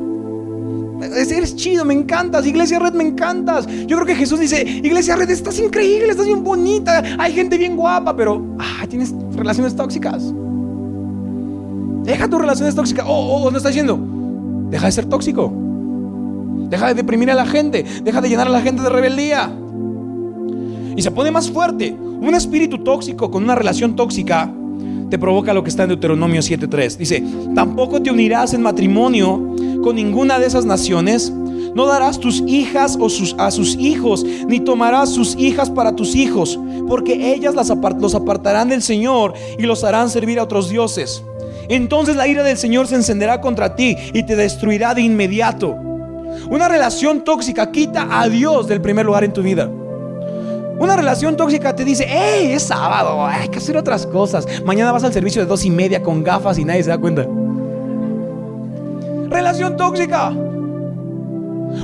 Eres 1.16 1.56
chido, 1.56 1.86
me 1.86 1.94
encantas. 1.94 2.46
Iglesia 2.46 2.78
Red, 2.80 2.94
me 2.94 3.06
encantas. 3.06 3.68
Yo 3.88 3.96
creo 3.96 4.06
que 4.06 4.16
Jesús 4.16 4.38
dice, 4.38 4.64
Iglesia 4.64 5.16
Red, 5.16 5.30
estás 5.30 5.58
increíble, 5.60 6.10
estás 6.10 6.26
bien 6.26 6.44
bonita. 6.44 7.04
Hay 7.20 7.32
gente 7.32 7.58
bien 7.58 7.78
guapa, 7.78 8.14
pero, 8.14 8.42
ah, 8.60 8.86
tienes 8.90 9.14
relaciones 9.34 9.78
tóxicas. 9.78 10.34
Deja 12.04 12.28
tus 12.28 12.40
relaciones 12.40 12.76
tóxicas. 12.76 13.06
O, 13.08 13.50
no 13.50 13.58
está 13.58 13.70
diciendo, 13.70 14.00
deja 14.70 14.86
de 14.86 14.92
ser 14.92 15.06
tóxico. 15.06 15.52
Deja 16.70 16.88
de 16.88 16.94
deprimir 16.94 17.32
a 17.32 17.36
la 17.36 17.46
gente. 17.46 17.86
Deja 18.04 18.22
de 18.22 18.30
llenar 18.30 18.48
a 18.48 18.52
la 18.52 18.62
gente 18.62 18.82
de 18.82 18.90
rebeldía. 18.90 19.52
Y 20.96 21.02
se 21.02 21.12
pone 21.12 21.32
más 21.32 21.50
fuerte. 21.50 21.94
Un 21.94 22.36
espíritu 22.36 22.80
tóxico 22.80 23.32
con 23.32 23.44
una 23.44 23.56
relación 23.56 23.96
tóxica 23.96 24.50
te 25.10 25.20
provoca 25.20 25.54
lo 25.54 25.64
que 25.64 25.70
está 25.70 25.84
en 25.84 25.90
Deuteronomio 25.90 26.42
7:3. 26.42 26.98
Dice, 26.98 27.24
tampoco 27.54 28.02
te 28.02 28.10
unirás 28.10 28.54
en 28.54 28.62
matrimonio 28.62 29.56
con 29.84 29.96
ninguna 29.96 30.40
de 30.40 30.48
esas 30.48 30.66
naciones. 30.66 31.32
No 31.76 31.86
darás 31.86 32.20
tus 32.20 32.42
hijas 32.48 32.98
o 33.00 33.10
sus, 33.10 33.36
a 33.38 33.52
sus 33.52 33.76
hijos, 33.76 34.26
ni 34.48 34.60
tomarás 34.60 35.10
sus 35.10 35.36
hijas 35.36 35.70
para 35.70 35.96
tus 35.96 36.16
hijos, 36.16 36.60
porque 36.88 37.34
ellas 37.34 37.56
las 37.56 37.70
los 38.00 38.16
apartarán 38.16 38.70
del 38.70 38.82
Señor 38.82 39.34
y 39.58 39.64
los 39.64 39.84
harán 39.84 40.10
servir 40.10 40.40
a 40.40 40.44
otros 40.44 40.70
dioses. 40.70 41.24
Entonces 41.70 42.16
la 42.16 42.28
ira 42.28 42.44
del 42.44 42.58
Señor 42.58 42.88
se 42.88 42.96
encenderá 42.96 43.42
contra 43.42 43.76
ti 43.76 43.96
y 44.14 44.24
te 44.24 44.36
destruirá 44.36 44.94
de 44.94 45.02
inmediato. 45.02 45.76
Una 46.50 46.68
relación 46.68 47.24
tóxica 47.24 47.72
quita 47.72 48.08
a 48.10 48.28
Dios 48.28 48.68
del 48.68 48.82
primer 48.82 49.06
lugar 49.06 49.24
en 49.24 49.34
tu 49.34 49.42
vida. 49.42 49.70
Una 50.80 50.96
relación 50.96 51.38
tóxica 51.38 51.76
te 51.76 51.86
dice, 51.86 52.06
hey, 52.08 52.52
es 52.52 52.64
sábado, 52.64 53.26
hay 53.26 53.48
que 53.48 53.60
hacer 53.60 53.78
otras 53.78 54.06
cosas. 54.08 54.46
Mañana 54.66 54.92
vas 54.92 55.04
al 55.04 55.14
servicio 55.14 55.42
de 55.42 55.48
dos 55.48 55.64
y 55.66 55.70
media 55.70 56.02
con 56.02 56.24
gafas 56.24 56.58
y 56.58 56.66
nadie 56.66 56.84
se 56.84 56.90
da 56.90 56.98
cuenta. 56.98 57.28
Relación 59.30 59.78
tóxica. 59.78 60.30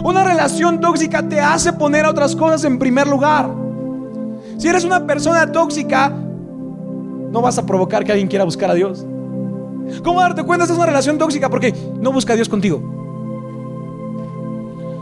Una 0.04 0.24
relación 0.24 0.80
tóxica 0.82 1.28
te 1.28 1.40
hace 1.40 1.74
poner 1.74 2.06
a 2.06 2.10
otras 2.10 2.36
cosas 2.36 2.64
en 2.64 2.78
primer 2.80 3.08
lugar. 3.08 3.50
Si 4.58 4.68
eres 4.68 4.84
una 4.84 5.06
persona 5.06 5.52
tóxica, 5.52 6.10
no 6.10 7.42
vas 7.42 7.58
a 7.58 7.66
provocar 7.66 8.04
que 8.04 8.12
alguien 8.12 8.28
quiera 8.28 8.44
buscar 8.44 8.70
a 8.72 8.74
Dios. 8.74 9.06
¿Cómo 10.04 10.22
darte 10.22 10.44
cuenta? 10.44 10.64
Esta 10.64 10.74
es 10.74 10.78
una 10.78 10.88
relación 10.88 11.18
tóxica 11.18 11.50
porque 11.50 11.74
no 12.00 12.12
busca 12.12 12.34
a 12.34 12.36
Dios 12.36 12.50
contigo. 12.50 12.80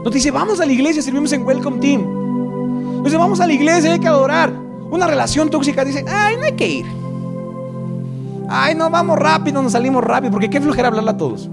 No 0.04 0.10
te 0.10 0.16
dice, 0.16 0.32
vamos 0.32 0.60
a 0.60 0.66
la 0.66 0.72
iglesia, 0.72 1.02
servimos 1.02 1.34
en 1.34 1.46
Welcome 1.46 1.80
Team. 1.80 3.04
Dice, 3.04 3.18
vamos 3.18 3.40
a 3.40 3.48
la 3.48 3.54
iglesia, 3.54 3.92
hay 3.92 4.00
que 4.00 4.08
adorar. 4.08 4.52
Una 4.90 5.06
relación 5.06 5.50
tóxica 5.50 5.84
dice, 5.84 6.06
ay, 6.08 6.38
no 6.38 6.44
hay 6.44 6.54
que 6.54 6.68
ir. 6.68 6.86
Ay, 8.50 8.74
no, 8.76 8.90
vamos 8.90 9.20
rápido, 9.20 9.62
nos 9.62 9.74
salimos 9.74 10.04
rápido, 10.04 10.32
porque 10.32 10.50
qué 10.50 10.62
flojera 10.62 10.88
hablarle 10.88 11.12
a 11.12 11.18
todos. 11.18 11.50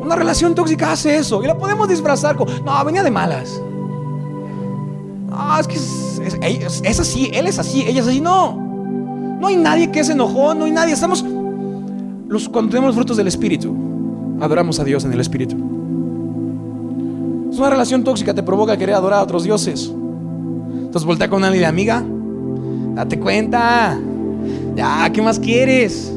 Una 0.00 0.16
relación 0.16 0.54
tóxica 0.54 0.92
hace 0.92 1.16
eso 1.16 1.42
y 1.42 1.46
la 1.46 1.56
podemos 1.56 1.88
disfrazar 1.88 2.36
con, 2.36 2.48
no, 2.64 2.84
venía 2.84 3.02
de 3.02 3.10
malas. 3.10 3.60
No, 5.28 5.58
es 5.58 5.66
que 5.66 5.76
es, 5.76 6.80
es 6.84 7.00
así, 7.00 7.30
él 7.32 7.46
es 7.46 7.58
así, 7.58 7.84
ella 7.86 8.00
es 8.02 8.06
así, 8.06 8.20
no. 8.20 8.67
No 9.40 9.46
hay 9.46 9.56
nadie 9.56 9.90
que 9.90 10.02
se 10.04 10.12
enojó, 10.12 10.54
no 10.54 10.64
hay 10.64 10.72
nadie. 10.72 10.94
Estamos 10.94 11.24
los, 12.28 12.48
cuando 12.48 12.70
tenemos 12.70 12.94
frutos 12.94 13.16
del 13.16 13.26
Espíritu, 13.26 13.74
adoramos 14.40 14.78
a 14.80 14.84
Dios 14.84 15.04
en 15.04 15.12
el 15.12 15.20
Espíritu. 15.20 15.56
Es 17.50 17.58
una 17.58 17.70
relación 17.70 18.04
tóxica, 18.04 18.34
te 18.34 18.42
provoca 18.42 18.76
querer 18.76 18.94
adorar 18.94 19.20
a 19.20 19.22
otros 19.22 19.44
dioses. 19.44 19.90
Entonces 20.72 21.04
voltea 21.04 21.30
con 21.30 21.42
de 21.42 21.66
amiga, 21.66 22.04
date 22.94 23.18
cuenta. 23.18 23.98
Ya, 24.76 25.10
¿qué 25.12 25.22
más 25.22 25.38
quieres? 25.38 26.12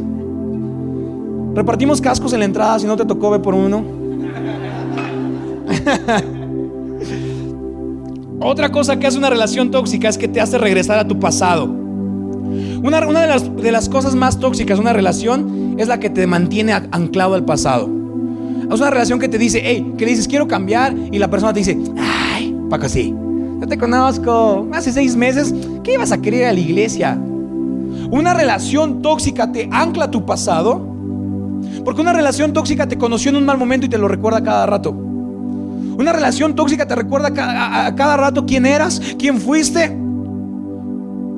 Repartimos 1.56 2.00
cascos 2.02 2.34
en 2.34 2.40
la 2.40 2.46
entrada, 2.46 2.80
si 2.80 2.88
no 2.88 2.96
te 2.96 3.06
tocó, 3.06 3.32
ve 3.32 3.40
por 3.40 3.54
uno. 3.54 3.84
Otra 8.40 8.72
cosa 8.72 8.98
que 8.98 9.08
hace 9.08 9.18
una 9.18 9.30
relación 9.30 9.72
tóxica 9.72 10.10
es 10.10 10.18
que 10.18 10.28
te 10.28 10.42
hace 10.42 10.58
regresar 10.58 11.00
a 11.00 11.08
tu 11.08 11.20
pasado. 11.20 11.81
Una, 12.84 13.00
de, 13.00 13.28
las, 13.28 13.56
de 13.56 13.72
las 13.72 13.90
cosas 13.90 14.16
más 14.16 14.40
tóxicas 14.40 14.78
de 14.78 14.82
una 14.82 14.94
relación 14.94 15.76
es 15.78 15.88
la 15.88 16.00
que 16.00 16.10
te 16.10 16.26
mantiene 16.26 16.74
anclado 16.74 17.36
al 17.36 17.46
pasado. 17.46 17.90
Es 18.72 18.80
una 18.80 18.90
relación 18.90 19.20
que 19.20 19.28
te 19.28 19.38
dice, 19.38 19.62
hey, 19.64 19.94
que 19.98 20.06
le 20.06 20.12
dices, 20.12 20.28
quiero 20.28 20.48
cambiar, 20.48 20.96
y 21.12 21.20
la 21.20 21.30
persona 21.30 21.54
te 21.54 21.60
dice, 21.60 21.78
ay, 22.00 22.56
que 22.80 22.90
sí. 22.90 23.14
Yo 23.60 23.68
te 23.68 23.78
conozco, 23.78 24.68
hace 24.74 24.92
seis 24.92 25.16
meses, 25.16 25.54
¿qué 25.84 25.94
ibas 25.94 26.12
a 26.12 26.22
querer 26.22 26.48
a 26.48 26.54
la 26.54 26.60
iglesia? 26.60 27.20
Una 28.10 28.34
relación 28.34 29.02
tóxica 29.04 29.52
te 29.52 29.70
ancla 29.72 30.06
a 30.06 30.12
tu 30.12 30.26
pasado, 30.26 30.82
porque 31.86 32.02
una 32.02 32.14
relación 32.14 32.54
tóxica 32.54 32.88
te 32.88 32.98
conoció 32.98 33.30
en 33.30 33.36
un 33.36 33.46
mal 33.46 33.60
momento 33.60 33.86
y 33.86 33.90
te 33.90 34.00
lo 34.00 34.08
recuerda 34.08 34.42
cada 34.42 34.66
rato. 34.66 34.92
Una 34.92 36.14
relación 36.14 36.56
tóxica 36.56 36.88
te 36.88 36.96
recuerda 36.96 37.28
a 37.86 37.94
cada 37.96 38.18
rato 38.18 38.46
quién 38.46 38.66
eras, 38.66 39.00
quién 39.20 39.40
fuiste, 39.40 39.96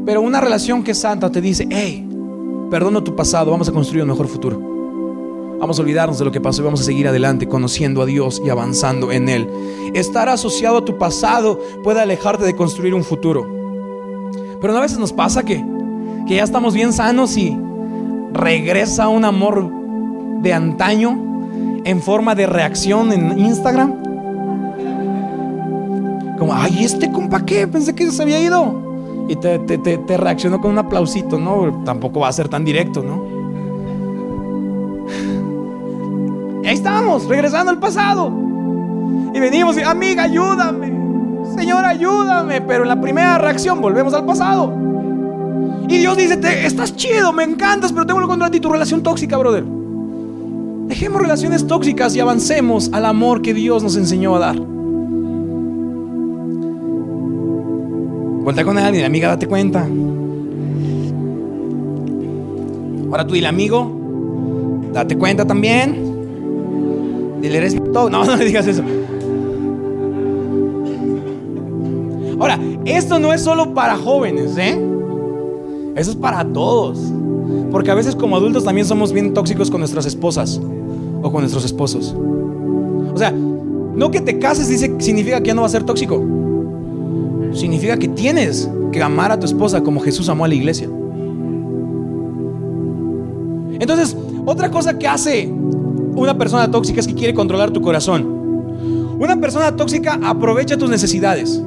pero 0.05 0.21
una 0.21 0.41
relación 0.41 0.83
que 0.83 0.91
es 0.91 0.99
santa 0.99 1.31
te 1.31 1.41
dice, 1.41 1.67
hey, 1.69 2.07
perdono 2.69 3.03
tu 3.03 3.15
pasado, 3.15 3.51
vamos 3.51 3.69
a 3.69 3.71
construir 3.71 4.03
un 4.03 4.09
mejor 4.09 4.27
futuro. 4.27 4.59
Vamos 5.59 5.79
a 5.79 5.81
olvidarnos 5.81 6.19
de 6.19 6.25
lo 6.25 6.31
que 6.31 6.41
pasó 6.41 6.61
y 6.61 6.65
vamos 6.65 6.81
a 6.81 6.83
seguir 6.83 7.07
adelante 7.07 7.47
conociendo 7.47 8.01
a 8.01 8.05
Dios 8.05 8.41
y 8.45 8.49
avanzando 8.49 9.13
en 9.13 9.29
Él. 9.29 9.47
Estar 9.93 10.27
asociado 10.27 10.79
a 10.79 10.85
tu 10.85 10.97
pasado 10.97 11.59
puede 11.83 12.01
alejarte 12.01 12.43
de 12.43 12.53
construir 12.53 12.93
un 12.93 13.03
futuro. 13.03 13.47
Pero 14.59 14.77
a 14.77 14.81
veces 14.81 14.99
nos 14.99 15.13
pasa 15.13 15.43
que, 15.43 15.63
que 16.27 16.35
ya 16.35 16.43
estamos 16.43 16.73
bien 16.73 16.91
sanos 16.91 17.37
y 17.37 17.57
regresa 18.33 19.07
un 19.07 19.23
amor 19.23 19.71
de 20.41 20.53
antaño 20.53 21.17
en 21.85 22.01
forma 22.01 22.35
de 22.35 22.45
reacción 22.45 23.13
en 23.13 23.39
Instagram. 23.39 24.03
Como, 26.37 26.53
ay, 26.53 26.83
este 26.83 27.09
compa 27.09 27.45
qué, 27.45 27.67
pensé 27.67 27.95
que 27.95 28.11
se 28.11 28.21
había 28.21 28.41
ido 28.41 28.92
y 29.33 29.35
te, 29.35 29.59
te, 29.59 30.17
reaccionó 30.17 30.61
con 30.61 30.71
un 30.71 30.77
aplausito, 30.77 31.39
¿no? 31.39 31.83
Tampoco 31.83 32.21
va 32.21 32.29
a 32.29 32.31
ser 32.31 32.49
tan 32.49 32.63
directo, 32.63 33.03
¿no? 33.03 33.43
ahí 36.65 36.75
estamos, 36.75 37.25
regresando 37.25 37.71
al 37.71 37.79
pasado. 37.79 38.31
Y 39.33 39.39
venimos 39.39 39.77
y, 39.77 39.81
amiga, 39.81 40.23
ayúdame. 40.23 40.93
Señor, 41.55 41.83
ayúdame. 41.85 42.61
Pero 42.61 42.83
en 42.83 42.89
la 42.89 43.01
primera 43.01 43.37
reacción 43.37 43.81
volvemos 43.81 44.13
al 44.13 44.25
pasado. 44.25 44.71
Y 45.89 45.97
Dios 45.97 46.15
dice, 46.15 46.39
estás 46.65 46.95
chido, 46.95 47.33
me 47.33 47.43
encantas, 47.43 47.91
pero 47.91 48.05
tengo 48.05 48.25
contra 48.27 48.49
ti 48.49 48.59
tu 48.59 48.69
relación 48.69 49.03
tóxica, 49.03 49.37
brother. 49.37 49.65
Dejemos 50.87 51.21
relaciones 51.21 51.67
tóxicas 51.67 52.15
y 52.15 52.19
avancemos 52.19 52.89
al 52.93 53.05
amor 53.05 53.41
que 53.41 53.53
Dios 53.53 53.83
nos 53.83 53.97
enseñó 53.97 54.35
a 54.35 54.39
dar. 54.39 54.72
Vuelta 58.43 58.65
con 58.65 58.77
alguien, 58.77 59.05
amiga, 59.05 59.29
date 59.29 59.47
cuenta. 59.47 59.87
Ahora 63.09 63.25
tú 63.25 63.35
dile, 63.35 63.47
amigo, 63.47 63.89
date 64.91 65.17
cuenta 65.17 65.45
también. 65.45 67.39
Dile, 67.41 67.57
eres 67.57 67.81
todo. 67.93 68.09
No, 68.09 68.25
no 68.25 68.35
le 68.35 68.43
digas 68.43 68.67
eso. 68.67 68.83
Ahora, 72.37 72.59
esto 72.83 73.17
no 73.17 73.31
es 73.31 73.41
solo 73.41 73.73
para 73.73 73.95
jóvenes, 73.95 74.57
¿eh? 74.57 74.77
Eso 75.95 76.11
es 76.11 76.17
para 76.17 76.43
todos. 76.43 76.99
Porque 77.71 77.91
a 77.91 77.95
veces 77.95 78.13
como 78.13 78.35
adultos 78.35 78.65
también 78.65 78.85
somos 78.85 79.13
bien 79.13 79.33
tóxicos 79.33 79.71
con 79.71 79.79
nuestras 79.79 80.05
esposas 80.05 80.59
o 81.21 81.31
con 81.31 81.41
nuestros 81.41 81.63
esposos. 81.63 82.13
O 82.13 83.17
sea, 83.17 83.31
no 83.31 84.11
que 84.11 84.19
te 84.19 84.37
cases 84.37 84.67
dice, 84.67 84.93
significa 84.99 85.39
que 85.39 85.47
ya 85.47 85.53
no 85.53 85.61
va 85.61 85.67
a 85.67 85.69
ser 85.69 85.83
tóxico 85.83 86.42
significa 87.53 87.97
que 87.97 88.07
tienes 88.07 88.69
que 88.91 89.01
amar 89.01 89.31
a 89.31 89.39
tu 89.39 89.45
esposa 89.45 89.81
como 89.81 89.99
Jesús 90.01 90.29
amó 90.29 90.45
a 90.45 90.47
la 90.47 90.55
iglesia. 90.55 90.89
Entonces, 93.79 94.15
otra 94.45 94.69
cosa 94.69 94.97
que 94.97 95.07
hace 95.07 95.47
una 95.47 96.37
persona 96.37 96.69
tóxica 96.69 96.99
es 96.99 97.07
que 97.07 97.15
quiere 97.15 97.33
controlar 97.33 97.71
tu 97.71 97.81
corazón. 97.81 98.43
Una 99.19 99.39
persona 99.39 99.75
tóxica 99.75 100.19
aprovecha 100.23 100.77
tus 100.77 100.89
necesidades. 100.89 101.61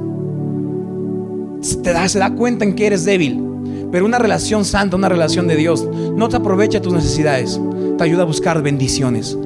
te 1.82 2.08
se 2.08 2.18
da 2.18 2.34
cuenta 2.34 2.64
en 2.64 2.74
que 2.74 2.86
eres 2.86 3.04
débil. 3.04 3.42
Pero 3.90 4.04
una 4.04 4.18
relación 4.18 4.64
santa, 4.64 4.96
una 4.96 5.08
relación 5.08 5.46
de 5.46 5.56
Dios, 5.56 5.88
no 6.16 6.28
te 6.28 6.36
aprovecha 6.36 6.82
tus 6.82 6.92
necesidades, 6.92 7.60
te 7.96 8.04
ayuda 8.04 8.22
a 8.22 8.26
buscar 8.26 8.62
bendiciones. 8.62 9.38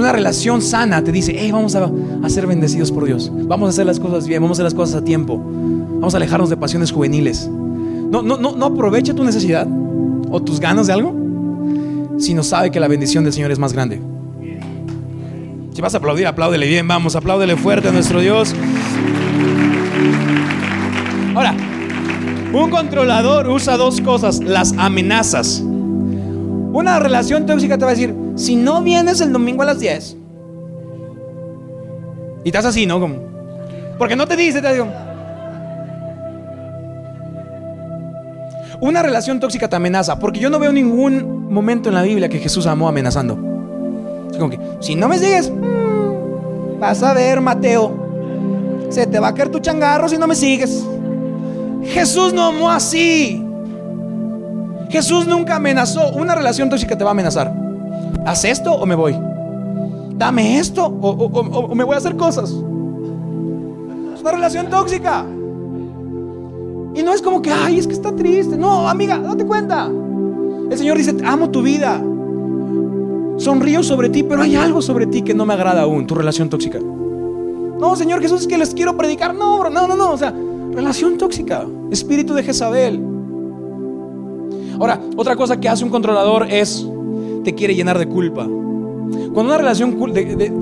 Una 0.00 0.12
relación 0.12 0.62
sana 0.62 1.04
te 1.04 1.12
dice, 1.12 1.36
hey, 1.38 1.52
vamos 1.52 1.76
a, 1.76 1.90
a, 2.22 2.30
ser 2.30 2.46
bendecidos 2.46 2.90
por 2.90 3.04
Dios. 3.04 3.30
Vamos 3.30 3.66
a 3.66 3.68
hacer 3.68 3.84
las 3.84 4.00
cosas 4.00 4.26
bien, 4.26 4.40
vamos 4.40 4.58
a 4.58 4.62
hacer 4.62 4.64
las 4.64 4.72
cosas 4.72 5.02
a 5.02 5.04
tiempo. 5.04 5.36
Vamos 5.36 6.14
a 6.14 6.16
alejarnos 6.16 6.48
de 6.48 6.56
pasiones 6.56 6.90
juveniles. 6.90 7.46
No, 7.46 8.22
no, 8.22 8.38
no, 8.38 8.56
no 8.56 8.64
aprovecha 8.64 9.12
tu 9.12 9.24
necesidad 9.24 9.68
o 10.30 10.40
tus 10.40 10.58
ganas 10.58 10.86
de 10.86 10.94
algo, 10.94 11.14
sino 12.18 12.42
sabe 12.42 12.70
que 12.70 12.80
la 12.80 12.88
bendición 12.88 13.24
del 13.24 13.34
Señor 13.34 13.50
es 13.50 13.58
más 13.58 13.74
grande. 13.74 14.00
Si 15.74 15.82
vas 15.82 15.94
a 15.94 15.98
aplaudir, 15.98 16.26
apláudele 16.26 16.66
bien, 16.66 16.88
vamos, 16.88 17.14
apláudele 17.14 17.56
fuerte 17.56 17.88
a 17.88 17.92
nuestro 17.92 18.20
Dios. 18.20 18.54
Ahora, 21.34 21.54
un 22.54 22.70
controlador 22.70 23.50
usa 23.50 23.76
dos 23.76 24.00
cosas, 24.00 24.40
las 24.42 24.72
amenazas. 24.78 25.62
Una 25.62 26.98
relación 27.00 27.44
tóxica 27.44 27.76
te 27.76 27.84
va 27.84 27.90
a 27.90 27.94
decir, 27.94 28.14
si 28.40 28.56
no 28.56 28.82
vienes 28.82 29.20
el 29.20 29.32
domingo 29.32 29.62
a 29.62 29.66
las 29.66 29.78
10. 29.78 30.16
Y 32.42 32.48
estás 32.48 32.64
así, 32.64 32.86
¿no? 32.86 32.98
Como, 32.98 33.16
porque 33.98 34.16
no 34.16 34.26
te 34.26 34.34
dice, 34.36 34.62
te 34.62 34.72
digo. 34.72 34.86
Una 38.80 39.02
relación 39.02 39.40
tóxica 39.40 39.68
te 39.68 39.76
amenaza, 39.76 40.18
porque 40.18 40.40
yo 40.40 40.48
no 40.48 40.58
veo 40.58 40.72
ningún 40.72 41.52
momento 41.52 41.90
en 41.90 41.96
la 41.96 42.02
Biblia 42.02 42.30
que 42.30 42.38
Jesús 42.38 42.66
amó 42.66 42.88
amenazando. 42.88 43.34
Es 44.30 44.38
como 44.38 44.48
que, 44.48 44.58
si 44.80 44.94
no 44.94 45.06
me 45.06 45.18
sigues, 45.18 45.50
mm, 45.50 46.80
vas 46.80 47.02
a 47.02 47.12
ver, 47.12 47.42
Mateo, 47.42 48.88
se 48.88 49.06
te 49.06 49.18
va 49.18 49.28
a 49.28 49.34
caer 49.34 49.50
tu 49.50 49.58
changarro 49.58 50.08
si 50.08 50.16
no 50.16 50.26
me 50.26 50.34
sigues. 50.34 50.82
Jesús 51.84 52.32
no 52.32 52.46
amó 52.46 52.70
así. 52.70 53.44
Jesús 54.88 55.26
nunca 55.26 55.56
amenazó. 55.56 56.12
Una 56.12 56.34
relación 56.34 56.70
tóxica 56.70 56.96
te 56.96 57.04
va 57.04 57.10
a 57.10 57.12
amenazar. 57.12 57.69
¿Haz 58.26 58.44
esto 58.44 58.72
o 58.72 58.86
me 58.86 58.94
voy? 58.94 59.16
Dame 60.16 60.58
esto 60.58 60.86
o, 60.86 61.10
o 61.10 61.74
me 61.74 61.84
voy 61.84 61.94
a 61.94 61.98
hacer 61.98 62.16
cosas. 62.16 62.50
Es 62.50 64.20
una 64.20 64.32
relación 64.32 64.68
tóxica. 64.68 65.24
Y 66.94 67.02
no 67.02 67.12
es 67.12 67.22
como 67.22 67.40
que, 67.40 67.50
ay, 67.50 67.78
es 67.78 67.86
que 67.86 67.94
está 67.94 68.14
triste. 68.14 68.56
No, 68.56 68.88
amiga, 68.88 69.18
date 69.18 69.46
cuenta. 69.46 69.90
El 70.70 70.76
Señor 70.76 70.98
dice, 70.98 71.16
amo 71.24 71.50
tu 71.50 71.62
vida. 71.62 72.02
Sonrío 73.38 73.82
sobre 73.82 74.10
ti, 74.10 74.22
pero 74.22 74.42
hay 74.42 74.56
algo 74.56 74.82
sobre 74.82 75.06
ti 75.06 75.22
que 75.22 75.32
no 75.32 75.46
me 75.46 75.54
agrada 75.54 75.82
aún, 75.82 76.06
tu 76.06 76.14
relación 76.14 76.50
tóxica. 76.50 76.78
No, 76.78 77.96
Señor 77.96 78.20
Jesús, 78.20 78.42
es 78.42 78.46
que 78.46 78.58
les 78.58 78.74
quiero 78.74 78.96
predicar. 78.96 79.34
No, 79.34 79.68
no, 79.70 79.86
no, 79.86 79.96
no. 79.96 80.12
O 80.12 80.18
sea, 80.18 80.34
relación 80.72 81.16
tóxica. 81.16 81.66
Espíritu 81.90 82.34
de 82.34 82.42
Jezabel. 82.42 83.02
Ahora, 84.78 85.00
otra 85.16 85.36
cosa 85.36 85.58
que 85.58 85.68
hace 85.68 85.84
un 85.84 85.90
controlador 85.90 86.46
es, 86.50 86.86
te 87.44 87.54
quiere 87.54 87.74
llenar 87.74 87.98
de 87.98 88.06
culpa. 88.06 88.46
Cuando 89.32 89.52
una 89.52 89.58
relación, 89.58 89.96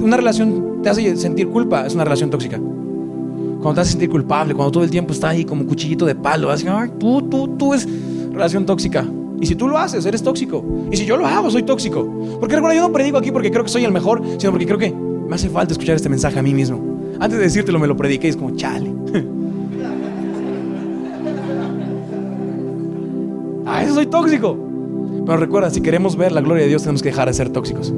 una 0.02 0.16
relación 0.16 0.82
te 0.82 0.90
hace 0.90 1.16
sentir 1.16 1.48
culpa, 1.48 1.86
es 1.86 1.94
una 1.94 2.04
relación 2.04 2.30
tóxica. 2.30 2.58
Cuando 2.58 3.74
te 3.74 3.80
hace 3.80 3.92
sentir 3.92 4.08
culpable, 4.08 4.54
cuando 4.54 4.70
todo 4.72 4.84
el 4.84 4.90
tiempo 4.90 5.12
está 5.12 5.30
ahí 5.30 5.44
como 5.44 5.66
cuchillito 5.66 6.06
de 6.06 6.14
palo, 6.14 6.50
así, 6.50 6.66
ay, 6.68 6.90
tú, 6.98 7.22
tú, 7.22 7.48
tú 7.56 7.74
es 7.74 7.88
relación 8.32 8.64
tóxica. 8.64 9.04
Y 9.40 9.46
si 9.46 9.54
tú 9.54 9.68
lo 9.68 9.78
haces, 9.78 10.04
eres 10.04 10.22
tóxico. 10.22 10.64
Y 10.90 10.96
si 10.96 11.06
yo 11.06 11.16
lo 11.16 11.26
hago, 11.26 11.50
soy 11.50 11.62
tóxico. 11.62 12.04
Porque 12.40 12.54
recuerda, 12.56 12.76
yo 12.76 12.82
no 12.82 12.92
predico 12.92 13.18
aquí 13.18 13.30
porque 13.30 13.50
creo 13.50 13.64
que 13.64 13.70
soy 13.70 13.84
el 13.84 13.92
mejor, 13.92 14.22
sino 14.38 14.52
porque 14.52 14.66
creo 14.66 14.78
que 14.78 14.92
me 14.92 15.34
hace 15.34 15.48
falta 15.48 15.72
escuchar 15.72 15.96
este 15.96 16.08
mensaje 16.08 16.38
a 16.38 16.42
mí 16.42 16.54
mismo. 16.54 16.80
Antes 17.20 17.38
de 17.38 17.44
decírtelo, 17.44 17.78
me 17.78 17.86
lo 17.86 17.96
prediqué 17.96 18.26
y 18.28 18.30
es 18.30 18.36
como, 18.36 18.56
chale. 18.56 18.92
ah, 23.66 23.82
eso 23.82 23.94
soy 23.94 24.06
tóxico. 24.06 24.67
Pero 25.28 25.38
recuerda, 25.38 25.70
si 25.70 25.80
queremos 25.80 26.16
ver 26.16 26.32
la 26.32 26.40
gloria 26.40 26.64
de 26.64 26.70
Dios, 26.70 26.82
tenemos 26.82 27.02
que 27.02 27.10
dejar 27.10 27.28
de 27.28 27.34
ser 27.34 27.50
tóxicos. 27.50 27.92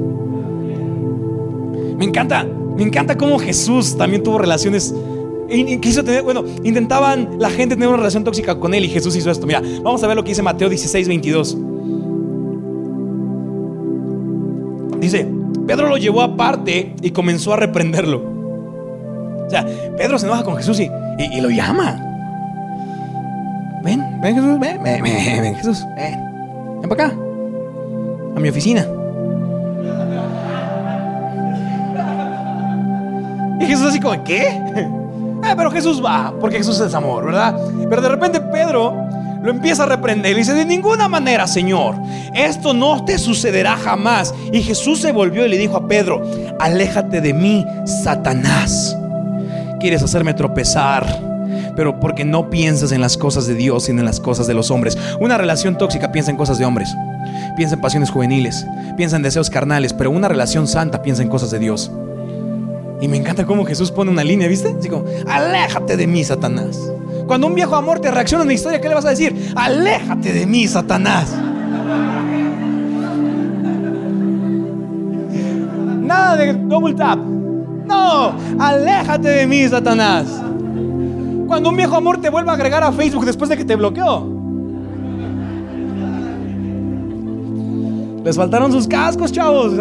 Me 1.97 2.05
encanta, 2.05 2.45
me 2.75 2.83
encanta 2.83 3.17
cómo 3.17 3.39
Jesús 3.39 3.97
también 3.97 4.21
tuvo 4.21 4.37
relaciones 4.37 4.93
quiso 5.81 6.03
tener, 6.03 6.23
bueno, 6.23 6.43
intentaban 6.63 7.37
la 7.39 7.49
gente 7.49 7.75
tener 7.75 7.89
una 7.89 7.97
relación 7.97 8.23
tóxica 8.23 8.59
con 8.59 8.73
él 8.73 8.85
y 8.85 8.89
Jesús 8.89 9.15
hizo 9.15 9.29
esto. 9.29 9.45
Mira, 9.45 9.61
vamos 9.83 10.03
a 10.03 10.07
ver 10.07 10.15
lo 10.15 10.23
que 10.23 10.29
dice 10.29 10.41
Mateo 10.41 10.69
16, 10.69 11.07
22. 11.07 11.57
Dice, 14.99 15.27
Pedro 15.67 15.89
lo 15.89 15.97
llevó 15.97 16.21
aparte 16.21 16.95
y 17.01 17.11
comenzó 17.11 17.53
a 17.53 17.57
reprenderlo. 17.57 18.23
O 19.45 19.49
sea, 19.49 19.65
Pedro 19.97 20.17
se 20.17 20.27
enoja 20.27 20.43
con 20.43 20.55
Jesús 20.55 20.79
y, 20.79 20.89
y, 21.17 21.41
lo 21.41 21.49
llama. 21.49 21.99
Ven, 23.83 24.01
ven 24.21 24.35
Jesús, 24.35 24.59
ven, 24.59 24.83
ven, 24.83 25.03
ven, 25.03 25.41
ven 25.41 25.55
Jesús, 25.55 25.83
ven, 25.97 26.19
ven 26.81 26.89
para 26.89 27.05
acá, 27.05 27.17
a 28.35 28.39
mi 28.39 28.49
oficina. 28.49 28.87
Y 33.59 33.65
Jesús 33.65 33.85
así 33.85 33.99
como, 33.99 34.23
¿qué? 34.23 34.47
Eh, 34.47 34.89
pero 35.55 35.69
Jesús 35.71 36.03
va, 36.03 36.33
porque 36.39 36.57
Jesús 36.57 36.79
es 36.79 36.93
amor, 36.93 37.25
¿verdad? 37.25 37.55
Pero 37.89 38.01
de 38.01 38.09
repente 38.09 38.41
Pedro 38.41 38.95
lo 39.41 39.49
empieza 39.49 39.83
a 39.83 39.85
reprender 39.87 40.33
y 40.33 40.39
dice, 40.39 40.53
de 40.53 40.65
ninguna 40.65 41.07
manera, 41.07 41.47
Señor, 41.47 41.95
esto 42.33 42.73
no 42.73 43.05
te 43.05 43.17
sucederá 43.17 43.75
jamás. 43.75 44.33
Y 44.51 44.61
Jesús 44.61 44.99
se 44.99 45.11
volvió 45.11 45.45
y 45.45 45.49
le 45.49 45.57
dijo 45.57 45.77
a 45.77 45.87
Pedro, 45.87 46.21
aléjate 46.59 47.21
de 47.21 47.33
mí, 47.33 47.65
Satanás. 47.85 48.95
Quieres 49.79 50.03
hacerme 50.03 50.33
tropezar 50.33 51.31
pero 51.75 51.99
porque 51.99 52.25
no 52.25 52.49
piensas 52.49 52.91
en 52.91 53.01
las 53.01 53.17
cosas 53.17 53.47
de 53.47 53.55
Dios, 53.55 53.85
sino 53.85 53.99
en 53.99 54.05
las 54.05 54.19
cosas 54.19 54.47
de 54.47 54.53
los 54.53 54.71
hombres. 54.71 54.97
Una 55.19 55.37
relación 55.37 55.77
tóxica 55.77 56.11
piensa 56.11 56.31
en 56.31 56.37
cosas 56.37 56.57
de 56.57 56.65
hombres, 56.65 56.93
piensa 57.55 57.75
en 57.75 57.81
pasiones 57.81 58.09
juveniles, 58.09 58.65
piensa 58.97 59.15
en 59.15 59.23
deseos 59.23 59.49
carnales, 59.49 59.93
pero 59.93 60.11
una 60.11 60.27
relación 60.27 60.67
santa 60.67 61.01
piensa 61.01 61.21
en 61.21 61.29
cosas 61.29 61.51
de 61.51 61.59
Dios. 61.59 61.91
Y 63.01 63.07
me 63.07 63.17
encanta 63.17 63.45
cómo 63.45 63.65
Jesús 63.65 63.91
pone 63.91 64.11
una 64.11 64.23
línea, 64.23 64.47
¿viste? 64.47 64.75
Así 64.77 64.87
como, 64.87 65.05
aléjate 65.27 65.97
de 65.97 66.05
mí, 66.05 66.23
Satanás. 66.23 66.79
Cuando 67.25 67.47
un 67.47 67.55
viejo 67.55 67.75
amor 67.75 67.99
te 67.99 68.11
reacciona 68.11 68.43
en 68.43 68.49
la 68.49 68.53
historia, 68.53 68.79
¿qué 68.79 68.89
le 68.89 68.95
vas 68.95 69.05
a 69.05 69.09
decir? 69.09 69.53
Aléjate 69.55 70.33
de 70.33 70.45
mí, 70.45 70.67
Satanás. 70.67 71.35
Nada 76.01 76.35
de 76.35 76.53
double 76.53 76.93
tap. 76.93 77.19
No, 77.19 78.35
aléjate 78.59 79.29
de 79.29 79.47
mí, 79.47 79.67
Satanás. 79.67 80.27
Cuando 81.47 81.69
un 81.69 81.75
viejo 81.75 81.95
amor 81.95 82.21
te 82.21 82.29
vuelve 82.29 82.51
a 82.51 82.53
agregar 82.53 82.83
a 82.83 82.91
Facebook 82.91 83.25
después 83.25 83.49
de 83.49 83.57
que 83.57 83.65
te 83.65 83.75
bloqueó. 83.75 84.40
Les 88.23 88.35
faltaron 88.35 88.71
sus 88.71 88.87
cascos, 88.87 89.31
chavos. 89.31 89.73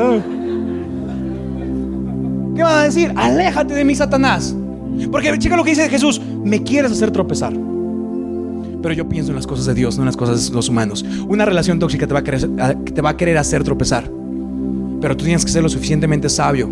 ¿Qué 2.55 2.63
van 2.63 2.79
a 2.79 2.83
decir? 2.83 3.13
Aléjate 3.17 3.75
de 3.75 3.85
mí, 3.85 3.95
Satanás. 3.95 4.57
Porque 5.11 5.39
checa 5.39 5.57
lo 5.57 5.65
que 5.65 5.71
dice 5.71 5.89
Jesús. 5.89 6.21
Me 6.45 6.63
quieres 6.63 6.93
hacer 6.93 7.11
tropezar. 7.11 7.53
Pero 8.83 8.95
yo 8.95 9.09
pienso 9.09 9.31
en 9.31 9.37
las 9.37 9.47
cosas 9.47 9.67
de 9.67 9.75
Dios, 9.75 9.97
no 9.97 10.03
en 10.03 10.07
las 10.07 10.17
cosas 10.17 10.49
de 10.49 10.55
los 10.55 10.69
humanos. 10.69 11.05
Una 11.29 11.45
relación 11.45 11.79
tóxica 11.79 12.07
te 12.07 12.15
va 12.15 12.21
a 12.21 12.25
querer, 12.25 12.49
te 12.95 13.03
va 13.03 13.11
a 13.11 13.17
querer 13.17 13.37
hacer 13.37 13.63
tropezar. 13.63 14.11
Pero 15.01 15.17
tú 15.17 15.25
tienes 15.25 15.45
que 15.45 15.51
ser 15.51 15.63
lo 15.63 15.69
suficientemente 15.69 16.29
sabio 16.29 16.69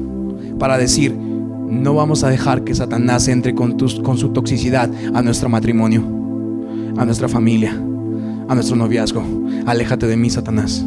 para 0.58 0.78
decir, 0.78 1.14
no 1.14 1.94
vamos 1.94 2.24
a 2.24 2.30
dejar 2.30 2.64
que 2.64 2.74
Satanás 2.74 3.28
entre 3.28 3.54
con, 3.54 3.76
con 4.02 4.16
su 4.16 4.30
toxicidad 4.30 4.90
a 5.14 5.22
nuestro 5.22 5.50
matrimonio, 5.50 6.02
a 6.96 7.04
nuestra 7.04 7.28
familia, 7.28 7.72
a 8.48 8.54
nuestro 8.54 8.74
noviazgo. 8.76 9.22
Aléjate 9.66 10.06
de 10.06 10.16
mí, 10.16 10.30
Satanás. 10.30 10.84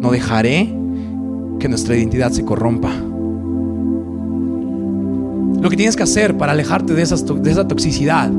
No 0.00 0.10
dejaré 0.10 0.72
que 1.58 1.68
nuestra 1.68 1.96
identidad 1.96 2.30
se 2.30 2.44
corrompa. 2.44 2.90
Lo 5.60 5.68
que 5.68 5.76
tienes 5.76 5.94
que 5.94 6.02
hacer 6.02 6.38
para 6.38 6.52
alejarte 6.52 6.94
de, 6.94 7.04
de 7.04 7.50
esa 7.50 7.68
toxicidad 7.68 8.30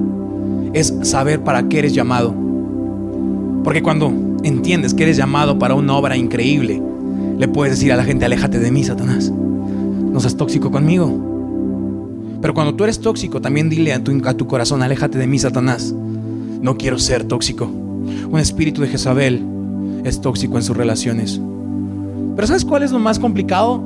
es 0.73 0.93
saber 1.03 1.41
para 1.41 1.69
qué 1.69 1.79
eres 1.79 1.93
llamado. 1.93 2.33
Porque 3.63 3.83
cuando 3.83 4.11
entiendes 4.43 4.93
que 4.93 5.03
eres 5.03 5.17
llamado 5.17 5.59
para 5.59 5.75
una 5.75 5.95
obra 5.95 6.17
increíble, 6.17 6.81
le 7.37 7.47
puedes 7.47 7.75
decir 7.75 7.91
a 7.91 7.95
la 7.95 8.03
gente, 8.03 8.25
aléjate 8.25 8.59
de 8.59 8.71
mí, 8.71 8.83
Satanás. 8.83 9.31
No 9.31 10.19
seas 10.19 10.35
tóxico 10.35 10.71
conmigo. 10.71 11.29
Pero 12.41 12.55
cuando 12.55 12.73
tú 12.73 12.85
eres 12.85 12.99
tóxico, 12.99 13.39
también 13.39 13.69
dile 13.69 13.93
a 13.93 14.03
tu, 14.03 14.19
a 14.25 14.33
tu 14.33 14.47
corazón, 14.47 14.81
aléjate 14.81 15.19
de 15.19 15.27
mí, 15.27 15.37
Satanás. 15.37 15.93
No 15.93 16.77
quiero 16.77 16.97
ser 16.97 17.23
tóxico. 17.23 17.65
Un 17.65 18.39
espíritu 18.39 18.81
de 18.81 18.87
Jezabel 18.87 19.43
es 20.03 20.21
tóxico 20.21 20.57
en 20.57 20.63
sus 20.63 20.75
relaciones. 20.75 21.39
Pero 22.35 22.47
¿sabes 22.47 22.65
cuál 22.65 22.83
es 22.83 22.91
lo 22.91 22.99
más 22.99 23.19
complicado? 23.19 23.81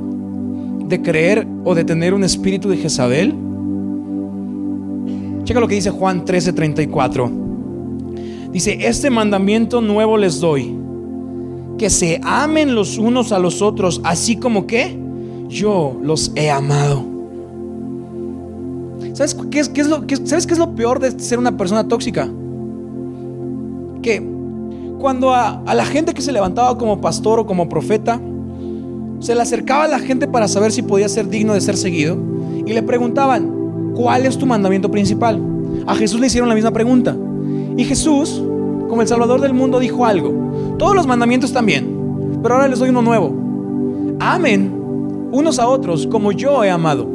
de 0.88 1.02
creer 1.02 1.46
o 1.64 1.74
de 1.74 1.84
tener 1.84 2.14
un 2.14 2.24
espíritu 2.24 2.68
de 2.68 2.76
Jezabel? 2.76 3.34
Checa 5.44 5.60
lo 5.60 5.68
que 5.68 5.74
dice 5.74 5.90
Juan 5.90 6.24
13:34. 6.24 7.30
Dice, 8.52 8.86
este 8.86 9.10
mandamiento 9.10 9.80
nuevo 9.80 10.16
les 10.16 10.40
doy, 10.40 10.74
que 11.78 11.90
se 11.90 12.20
amen 12.22 12.74
los 12.74 12.96
unos 12.96 13.32
a 13.32 13.38
los 13.38 13.60
otros, 13.60 14.00
así 14.04 14.36
como 14.36 14.66
que 14.66 14.98
yo 15.48 15.98
los 16.02 16.32
he 16.34 16.50
amado. 16.50 17.04
¿Sabes 19.12 19.36
qué 19.50 19.60
es, 19.60 19.88
lo, 19.88 20.04
¿Sabes 20.24 20.46
qué 20.46 20.52
es 20.52 20.58
lo 20.58 20.74
peor 20.74 21.00
de 21.00 21.18
ser 21.18 21.38
una 21.38 21.56
persona 21.56 21.86
tóxica? 21.86 22.28
Que 24.02 24.22
cuando 24.98 25.32
a, 25.32 25.62
la 25.74 25.84
gente 25.84 26.14
que 26.14 26.22
se 26.22 26.32
levantaba 26.32 26.76
como 26.78 27.00
pastor 27.00 27.40
o 27.40 27.46
como 27.46 27.68
profeta, 27.68 28.20
se 29.20 29.34
le 29.34 29.42
acercaba 29.42 29.84
a 29.84 29.88
la 29.88 29.98
gente 29.98 30.28
para 30.28 30.48
saber 30.48 30.72
si 30.72 30.82
podía 30.82 31.08
ser 31.08 31.28
digno 31.28 31.54
de 31.54 31.60
ser 31.60 31.76
seguido 31.76 32.16
y 32.64 32.72
le 32.72 32.82
preguntaban, 32.82 33.92
¿cuál 33.94 34.26
es 34.26 34.38
tu 34.38 34.46
mandamiento 34.46 34.90
principal? 34.90 35.40
A 35.86 35.94
Jesús 35.94 36.20
le 36.20 36.26
hicieron 36.26 36.48
la 36.48 36.54
misma 36.54 36.72
pregunta. 36.72 37.16
Y 37.76 37.84
Jesús, 37.84 38.42
como 38.88 39.02
el 39.02 39.08
Salvador 39.08 39.40
del 39.40 39.52
mundo, 39.52 39.78
dijo 39.78 40.04
algo. 40.04 40.76
Todos 40.78 40.94
los 40.94 41.06
mandamientos 41.06 41.52
también, 41.52 42.40
pero 42.42 42.54
ahora 42.54 42.68
les 42.68 42.78
doy 42.78 42.90
uno 42.90 43.02
nuevo. 43.02 43.34
Amen 44.20 44.76
unos 45.36 45.58
a 45.58 45.68
otros 45.68 46.06
como 46.06 46.32
yo 46.32 46.64
he 46.64 46.70
amado. 46.70 47.06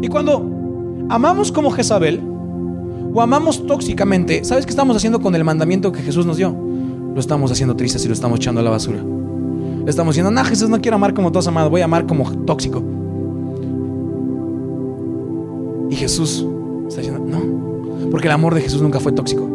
Y 0.00 0.08
cuando 0.08 1.06
amamos 1.08 1.50
como 1.50 1.70
Jezabel 1.70 2.20
o 3.12 3.20
amamos 3.20 3.66
tóxicamente, 3.66 4.44
¿sabes 4.44 4.66
qué 4.66 4.70
estamos 4.70 4.96
haciendo 4.96 5.20
con 5.20 5.34
el 5.34 5.44
mandamiento 5.44 5.90
que 5.92 6.02
Jesús 6.02 6.26
nos 6.26 6.36
dio? 6.36 6.54
Lo 7.14 7.18
estamos 7.18 7.50
haciendo 7.50 7.76
triste 7.76 7.98
si 7.98 8.08
lo 8.08 8.14
estamos 8.14 8.38
echando 8.38 8.60
a 8.60 8.64
la 8.64 8.70
basura. 8.70 9.02
Estamos 9.86 10.14
diciendo, 10.14 10.30
no, 10.30 10.44
Jesús 10.44 10.68
no 10.68 10.80
quiero 10.80 10.96
amar 10.96 11.14
como 11.14 11.30
tú 11.30 11.38
has 11.38 11.46
amado, 11.46 11.70
voy 11.70 11.80
a 11.80 11.84
amar 11.84 12.06
como 12.06 12.30
tóxico. 12.44 12.82
Y 15.90 15.94
Jesús 15.94 16.44
está 16.88 17.00
diciendo, 17.00 17.24
no, 17.24 18.10
porque 18.10 18.26
el 18.26 18.32
amor 18.32 18.54
de 18.54 18.60
Jesús 18.60 18.82
nunca 18.82 19.00
fue 19.00 19.12
tóxico. 19.12 19.48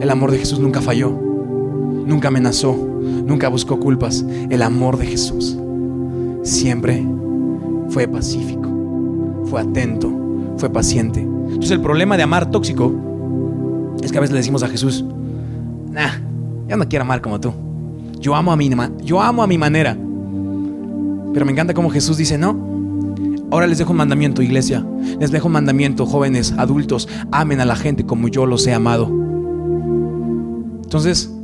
El 0.00 0.10
amor 0.10 0.32
de 0.32 0.38
Jesús 0.38 0.58
nunca 0.58 0.80
falló, 0.80 1.10
nunca 1.10 2.28
amenazó, 2.28 2.74
nunca 2.74 3.48
buscó 3.48 3.78
culpas. 3.78 4.24
El 4.50 4.62
amor 4.62 4.96
de 4.96 5.06
Jesús 5.06 5.56
siempre 6.42 7.06
fue 7.88 8.08
pacífico 8.08 8.62
fue 9.52 9.60
atento, 9.60 10.10
fue 10.56 10.70
paciente. 10.70 11.20
Entonces 11.20 11.72
el 11.72 11.82
problema 11.82 12.16
de 12.16 12.22
amar 12.22 12.50
tóxico 12.50 12.90
es 14.02 14.10
que 14.10 14.16
a 14.16 14.20
veces 14.22 14.32
le 14.32 14.38
decimos 14.38 14.62
a 14.62 14.68
Jesús, 14.68 15.04
nah, 15.90 16.12
yo 16.66 16.78
no 16.78 16.88
quiero 16.88 17.04
amar 17.04 17.20
como 17.20 17.38
tú. 17.38 17.52
Yo 18.22 18.36
amo 18.36 18.52
a 18.52 18.56
mi, 18.56 18.70
yo 19.04 19.20
amo 19.20 19.42
a 19.42 19.48
mi 19.48 19.58
manera. 19.58 19.94
Pero 21.34 21.44
me 21.44 21.50
encanta 21.50 21.74
como 21.74 21.90
Jesús 21.90 22.16
dice, 22.16 22.38
no. 22.38 22.56
Ahora 23.50 23.66
les 23.66 23.78
dejo 23.78 23.90
un 23.90 23.96
mandamiento, 23.96 24.42
iglesia. 24.42 24.86
Les 25.18 25.32
dejo 25.32 25.48
un 25.48 25.54
mandamiento, 25.54 26.06
jóvenes, 26.06 26.54
adultos. 26.56 27.08
Amen 27.32 27.60
a 27.60 27.64
la 27.64 27.74
gente 27.74 28.06
como 28.06 28.28
yo 28.28 28.46
los 28.46 28.64
he 28.68 28.72
amado. 28.72 29.08
Entonces, 30.84 31.34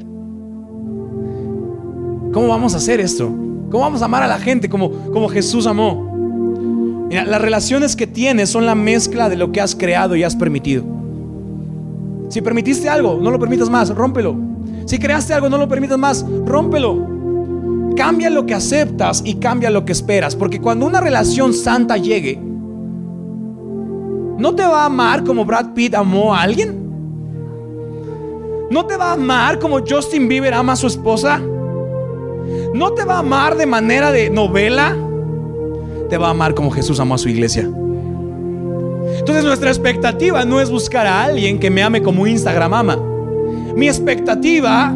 ¿cómo 2.32 2.46
vamos 2.46 2.74
a 2.74 2.76
hacer 2.76 3.00
esto? 3.00 3.26
¿Cómo 3.26 3.80
vamos 3.80 4.00
a 4.00 4.04
amar 4.04 4.22
a 4.22 4.28
la 4.28 4.38
gente 4.38 4.68
como, 4.68 4.92
como 5.12 5.28
Jesús 5.28 5.66
amó? 5.66 6.06
Mira, 7.08 7.24
las 7.24 7.40
relaciones 7.40 7.96
que 7.96 8.06
tienes 8.06 8.50
son 8.50 8.66
la 8.66 8.76
mezcla 8.76 9.28
de 9.28 9.36
lo 9.36 9.50
que 9.50 9.60
has 9.60 9.74
creado 9.74 10.14
y 10.14 10.22
has 10.22 10.36
permitido. 10.36 10.84
Si 12.28 12.40
permitiste 12.40 12.88
algo, 12.88 13.18
no 13.20 13.32
lo 13.32 13.40
permitas 13.40 13.68
más, 13.68 13.92
rómpelo. 13.92 14.36
Si 14.88 14.98
creaste 14.98 15.35
algo, 15.35 15.51
no 15.51 15.59
lo 15.59 15.68
permitas 15.68 15.98
más, 15.98 16.24
rómpelo. 16.46 17.07
Cambia 17.94 18.31
lo 18.31 18.46
que 18.46 18.55
aceptas 18.55 19.20
y 19.22 19.35
cambia 19.35 19.68
lo 19.68 19.85
que 19.85 19.92
esperas. 19.92 20.35
Porque 20.35 20.61
cuando 20.61 20.87
una 20.87 21.01
relación 21.01 21.53
santa 21.53 21.98
llegue, 21.98 22.40
¿no 24.38 24.55
te 24.55 24.62
va 24.62 24.85
a 24.85 24.87
amar 24.87 25.24
como 25.24 25.44
Brad 25.44 25.74
Pitt 25.74 25.94
amó 25.94 26.35
a 26.35 26.40
alguien? 26.40 26.88
¿No 28.70 28.87
te 28.87 28.96
va 28.96 29.11
a 29.11 29.12
amar 29.12 29.59
como 29.59 29.81
Justin 29.87 30.27
Bieber 30.27 30.55
ama 30.55 30.72
a 30.72 30.77
su 30.77 30.87
esposa? 30.87 31.38
¿No 32.72 32.92
te 32.92 33.05
va 33.05 33.16
a 33.16 33.18
amar 33.18 33.57
de 33.57 33.66
manera 33.66 34.11
de 34.11 34.31
novela? 34.31 34.96
te 36.09 36.16
va 36.16 36.29
a 36.29 36.31
amar 36.31 36.55
como 36.55 36.70
Jesús 36.70 36.98
amó 37.01 37.14
a 37.14 37.18
su 37.18 37.29
iglesia. 37.29 37.64
Entonces 39.18 39.44
nuestra 39.44 39.68
expectativa 39.68 40.44
no 40.46 40.59
es 40.61 40.70
buscar 40.70 41.07
a 41.07 41.24
alguien 41.24 41.59
que 41.59 41.70
me 41.70 41.83
ame 41.83 42.03
como 42.03 42.27
Instagram 42.27 42.72
ama. 42.72 42.98
Mi 43.78 43.86
expectativa 43.86 44.92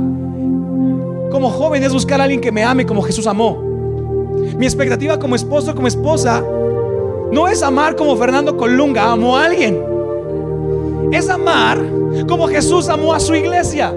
como 1.31 1.51
joven 1.51 1.85
es 1.85 1.93
buscar 1.93 2.21
a 2.21 2.25
alguien 2.25 2.41
que 2.41 2.51
me 2.51 2.65
ame 2.65 2.85
como 2.85 3.01
Jesús 3.01 3.29
amó. 3.29 3.63
Mi 4.57 4.67
expectativa 4.67 5.21
como 5.21 5.37
esposo, 5.37 5.73
como 5.73 5.87
esposa, 5.87 6.43
no 7.31 7.47
es 7.47 7.63
amar 7.63 7.95
como 7.95 8.17
Fernando 8.17 8.57
Colunga 8.57 9.13
amó 9.13 9.37
a 9.37 9.45
alguien. 9.45 9.81
Es 11.13 11.31
amar 11.31 11.81
como 12.29 12.49
Jesús 12.49 12.89
amó 12.89 13.15
a 13.15 13.21
su 13.21 13.37
iglesia. 13.37 13.95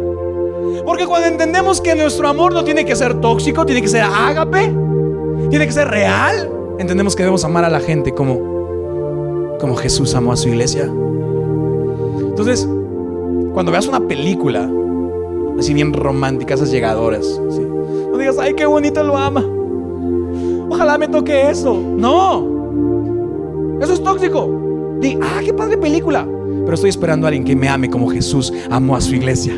Porque 0.86 1.08
cuando 1.08 1.30
entendemos 1.30 1.82
que 1.82 1.96
nuestro 1.96 2.28
amor 2.28 2.54
no 2.54 2.64
tiene 2.64 2.86
que 2.86 2.96
ser 2.96 3.20
tóxico, 3.20 3.66
tiene 3.66 3.82
que 3.82 3.88
ser 3.88 4.04
ágape, 4.04 4.72
tiene 5.50 5.66
que 5.66 5.72
ser 5.72 5.88
real, 5.88 6.48
entendemos 6.78 7.16
que 7.16 7.24
debemos 7.24 7.44
amar 7.44 7.66
a 7.66 7.72
la 7.72 7.80
gente 7.80 8.14
como, 8.14 9.58
como 9.60 9.76
Jesús 9.78 10.14
amó 10.14 10.32
a 10.32 10.38
su 10.38 10.48
iglesia. 10.50 10.84
Entonces, 10.84 12.68
cuando 13.56 13.72
veas 13.72 13.88
una 13.88 14.02
película, 14.02 14.70
así 15.58 15.74
bien 15.74 15.94
romántica, 15.94 16.54
esas 16.56 16.72
llegadoras, 16.72 17.40
no 18.12 18.18
digas, 18.18 18.38
ay, 18.38 18.54
qué 18.54 18.66
bonito 18.66 19.02
lo 19.02 19.18
ama. 19.18 19.46
Ojalá 20.70 20.98
me 20.98 21.08
toque 21.08 21.50
eso. 21.50 21.74
No, 21.74 23.80
eso 23.82 23.94
es 23.94 24.04
tóxico. 24.04 24.98
Di, 25.00 25.18
ah, 25.22 25.40
qué 25.44 25.54
padre 25.54 25.78
película. 25.78 26.28
Pero 26.64 26.74
estoy 26.74 26.90
esperando 26.90 27.28
a 27.28 27.30
alguien 27.30 27.46
que 27.46 27.56
me 27.56 27.70
ame 27.70 27.90
como 27.90 28.10
Jesús 28.10 28.52
amó 28.70 28.98
a 28.98 29.02
su 29.02 29.16
iglesia. 29.16 29.54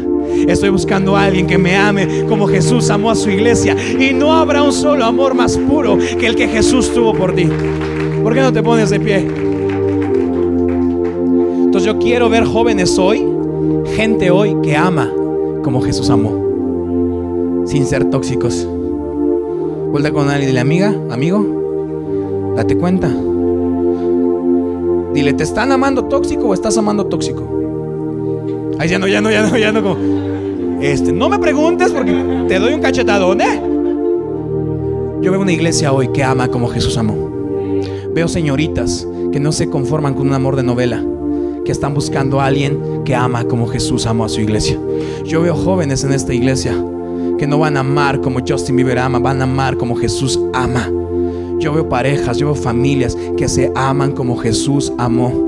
Estoy 0.48 0.70
buscando 0.70 1.16
a 1.16 1.24
alguien 1.24 1.48
que 1.48 1.58
me 1.58 1.76
ame 1.76 2.24
como 2.30 2.46
Jesús 2.48 2.92
amó 2.92 3.10
a 3.10 3.16
su 3.16 3.32
iglesia. 3.32 3.76
Y 4.00 4.14
no 4.14 4.32
habrá 4.32 4.62
un 4.62 4.74
solo 4.74 5.06
amor 5.06 5.34
más 5.34 5.58
puro 5.58 5.98
que 5.98 6.28
el 6.28 6.36
que 6.36 6.48
Jesús 6.48 6.94
tuvo 6.94 7.16
por 7.16 7.34
ti. 7.34 7.50
¿Por 8.22 8.36
qué 8.36 8.42
no 8.42 8.54
te 8.54 8.62
pones 8.62 8.92
de 8.92 9.00
pie? 9.00 9.28
Entonces 11.66 11.84
yo 11.84 11.98
quiero 11.98 12.30
ver 12.30 12.46
jóvenes 12.46 13.00
hoy, 13.00 13.37
gente 13.98 14.30
hoy 14.30 14.56
que 14.62 14.78
ama 14.78 15.12
como 15.64 15.82
Jesús 15.82 16.12
amó, 16.12 17.64
sin 17.66 17.88
ser 17.88 18.12
tóxicos. 18.12 18.68
Vuelta 19.92 20.12
con 20.12 20.30
alguien 20.30 20.44
y 20.44 20.46
dile, 20.46 20.60
amiga, 20.60 20.94
amigo, 21.10 22.54
date 22.56 22.78
cuenta. 22.78 23.12
Dile, 25.16 25.34
¿te 25.34 25.44
están 25.44 25.72
amando 25.72 26.06
tóxico 26.06 26.50
o 26.50 26.54
estás 26.54 26.78
amando 26.78 27.08
tóxico? 27.08 27.42
Ay, 28.78 28.88
ya 28.88 29.00
no, 29.00 29.08
ya 29.08 29.20
no, 29.20 29.32
ya 29.32 29.42
no, 29.50 29.58
ya 29.58 29.72
no. 29.72 29.98
Este, 30.80 31.12
no 31.12 31.28
me 31.28 31.40
preguntes 31.40 31.92
porque 31.92 32.46
te 32.48 32.60
doy 32.60 32.76
un 32.76 32.82
cachetadón, 32.82 33.42
¿eh? 33.42 33.60
Yo 35.24 35.32
veo 35.32 35.42
una 35.42 35.54
iglesia 35.54 35.92
hoy 35.92 36.10
que 36.10 36.24
ama 36.24 36.50
como 36.50 36.68
Jesús 36.68 37.00
amó. 37.00 37.32
Veo 38.14 38.28
señoritas 38.28 39.08
que 39.32 39.40
no 39.40 39.52
se 39.52 39.72
conforman 39.72 40.14
con 40.14 40.28
un 40.28 40.34
amor 40.34 40.56
de 40.56 40.62
novela, 40.62 41.04
que 41.68 41.74
están 41.74 41.94
buscando 41.94 42.40
a 42.40 42.46
alguien 42.46 43.04
que 43.04 43.14
ama 43.14 43.44
como 43.44 43.68
Jesús 43.68 44.06
amó 44.06 44.24
a 44.24 44.30
su 44.30 44.40
iglesia. 44.40 44.80
Yo 45.26 45.42
veo 45.42 45.54
jóvenes 45.54 46.02
en 46.06 46.14
esta 46.14 46.34
iglesia 46.34 46.72
que 47.38 47.46
no 47.46 47.60
van 47.60 47.76
a 47.76 47.82
amar 47.82 48.22
como 48.22 48.40
Justin 48.40 48.78
Bieber 48.78 48.98
ama, 48.98 49.20
van 49.20 49.42
a 49.42 49.44
amar 49.44 49.76
como 49.76 49.98
Jesús 49.98 50.40
ama. 50.54 50.90
Yo 51.60 51.74
veo 51.74 51.90
parejas, 51.90 52.38
yo 52.38 52.54
veo 52.54 52.56
familias 52.56 53.18
que 53.36 53.50
se 53.50 53.70
aman 53.76 54.14
como 54.14 54.38
Jesús 54.38 54.94
amó 54.98 55.46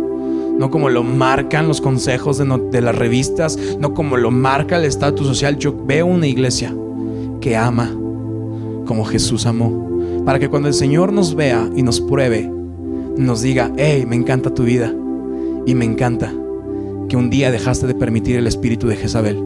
no 0.60 0.70
como 0.70 0.90
lo 0.90 1.04
marcan 1.04 1.70
los 1.70 1.80
consejos 1.80 2.38
de, 2.38 2.82
las 2.82 2.94
revistas, 2.94 3.58
no 3.80 3.94
como 3.94 4.18
lo 4.18 4.30
marca 4.30 4.76
el 4.76 4.84
estatus 4.84 5.26
social. 5.26 5.58
Yo 5.58 5.74
veo 5.86 6.06
una 6.06 6.28
iglesia 6.28 6.76
que 7.40 7.56
ama 7.56 7.90
como 8.86 9.06
Jesús 9.06 9.46
amó, 9.46 10.22
para 10.26 10.38
que 10.38 10.50
cuando 10.50 10.68
el 10.68 10.74
Señor 10.74 11.14
nos 11.14 11.34
vea 11.34 11.70
y 11.78 11.82
nos 11.82 12.02
pruebe, 12.02 12.52
nos 13.16 13.42
diga, 13.42 13.72
hey, 13.78 14.04
me 14.06 14.18
encanta 14.18 14.54
tu 14.54 14.64
vida 14.64 14.94
y 15.66 15.76
me 15.76 15.86
encanta 15.86 16.34
que 17.08 17.18
un 17.18 17.30
día 17.30 17.52
dejaste 17.52 17.88
de 17.88 17.96
permitir 17.96 18.38
el 18.38 18.48
espíritu 18.48 18.88
de 18.88 18.96
Jezabel, 18.96 19.44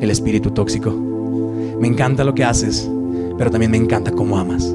el 0.00 0.10
espíritu 0.10 0.50
tóxico. 0.52 0.92
Me 1.80 1.88
encanta 1.88 2.24
lo 2.24 2.34
que 2.34 2.44
haces, 2.44 2.88
pero 3.36 3.50
también 3.50 3.72
me 3.72 3.76
encanta 3.76 4.12
cómo 4.12 4.38
amas. 4.38 4.72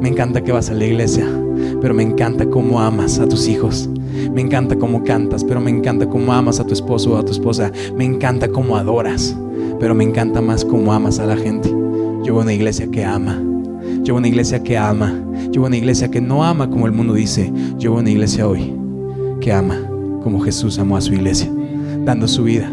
Me 0.00 0.08
encanta 0.08 0.42
que 0.42 0.52
vas 0.52 0.70
a 0.70 0.74
la 0.74 0.86
iglesia, 0.86 1.26
pero 1.80 1.92
me 1.92 2.02
encanta 2.02 2.48
cómo 2.48 2.80
amas 2.80 3.18
a 3.18 3.28
tus 3.28 3.48
hijos. 3.48 3.88
Me 4.32 4.40
encanta 4.40 4.76
cómo 4.76 5.04
cantas, 5.04 5.44
pero 5.44 5.60
me 5.60 5.70
encanta 5.70 6.08
cómo 6.08 6.32
amas 6.32 6.60
a 6.60 6.66
tu 6.66 6.72
esposo 6.72 7.12
o 7.12 7.18
a 7.18 7.24
tu 7.24 7.32
esposa. 7.32 7.70
Me 7.94 8.04
encanta 8.04 8.48
cómo 8.48 8.76
adoras, 8.76 9.36
pero 9.78 9.94
me 9.94 10.04
encanta 10.04 10.40
más 10.40 10.64
cómo 10.64 10.92
amas 10.92 11.18
a 11.18 11.26
la 11.26 11.36
gente. 11.36 11.68
Yo 12.24 12.38
a 12.38 12.42
una 12.42 12.54
iglesia 12.54 12.90
que 12.90 13.04
ama. 13.04 13.42
Yo 14.02 14.14
a 14.14 14.18
una 14.18 14.28
iglesia 14.28 14.62
que 14.62 14.78
ama. 14.78 15.14
Yo 15.50 15.64
a 15.64 15.66
una 15.66 15.76
iglesia 15.76 16.10
que 16.10 16.20
no 16.20 16.42
ama 16.44 16.70
como 16.70 16.86
el 16.86 16.92
mundo 16.92 17.14
dice. 17.14 17.52
Yo 17.78 17.94
a 17.94 17.98
una 17.98 18.10
iglesia 18.10 18.48
hoy 18.48 18.87
que 19.40 19.52
ama 19.52 19.78
como 20.22 20.40
Jesús 20.40 20.78
amó 20.78 20.96
a 20.96 21.00
su 21.00 21.14
iglesia, 21.14 21.50
dando 22.04 22.28
su 22.28 22.44
vida, 22.44 22.70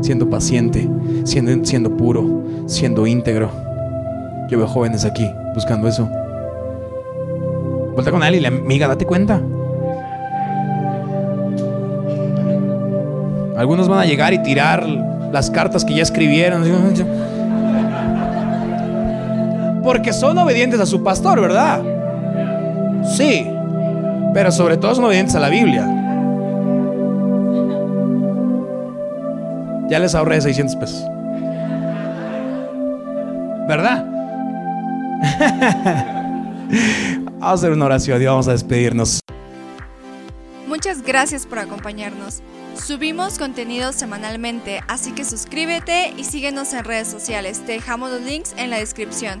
siendo 0.00 0.28
paciente, 0.28 0.88
siendo, 1.24 1.64
siendo 1.64 1.96
puro, 1.96 2.42
siendo 2.66 3.06
íntegro. 3.06 3.50
Yo 4.50 4.58
veo 4.58 4.66
jóvenes 4.66 5.04
aquí 5.04 5.28
buscando 5.54 5.88
eso. 5.88 6.08
Vuelta 7.94 8.10
con 8.10 8.22
él 8.22 8.36
y 8.36 8.40
la 8.40 8.48
amiga, 8.48 8.88
date 8.88 9.04
cuenta. 9.04 9.42
Algunos 13.56 13.88
van 13.88 13.98
a 13.98 14.04
llegar 14.04 14.32
y 14.32 14.42
tirar 14.42 14.86
las 15.32 15.50
cartas 15.50 15.84
que 15.84 15.94
ya 15.94 16.02
escribieron. 16.02 16.64
Porque 19.82 20.12
son 20.12 20.38
obedientes 20.38 20.78
a 20.80 20.86
su 20.86 21.02
pastor, 21.02 21.40
¿verdad? 21.40 21.82
Sí. 23.16 23.57
Pero 24.34 24.52
sobre 24.52 24.76
todo 24.76 24.94
son 24.94 25.04
obedientes 25.04 25.34
a 25.34 25.40
la 25.40 25.48
Biblia. 25.48 25.86
Ya 29.88 29.98
les 29.98 30.14
ahorré 30.14 30.40
600 30.40 30.76
pesos. 30.76 31.02
¿Verdad? 33.66 34.04
vamos 37.24 37.42
a 37.42 37.52
hacer 37.52 37.72
una 37.72 37.86
oración 37.86 38.20
y 38.22 38.26
vamos 38.26 38.48
a 38.48 38.52
despedirnos. 38.52 39.20
Muchas 40.66 41.02
gracias 41.02 41.46
por 41.46 41.58
acompañarnos. 41.58 42.42
Subimos 42.74 43.38
contenido 43.38 43.92
semanalmente, 43.92 44.80
así 44.86 45.12
que 45.12 45.24
suscríbete 45.24 46.12
y 46.16 46.24
síguenos 46.24 46.72
en 46.74 46.84
redes 46.84 47.08
sociales. 47.08 47.60
Te 47.64 47.72
dejamos 47.72 48.10
los 48.10 48.20
links 48.20 48.54
en 48.56 48.70
la 48.70 48.78
descripción. 48.78 49.40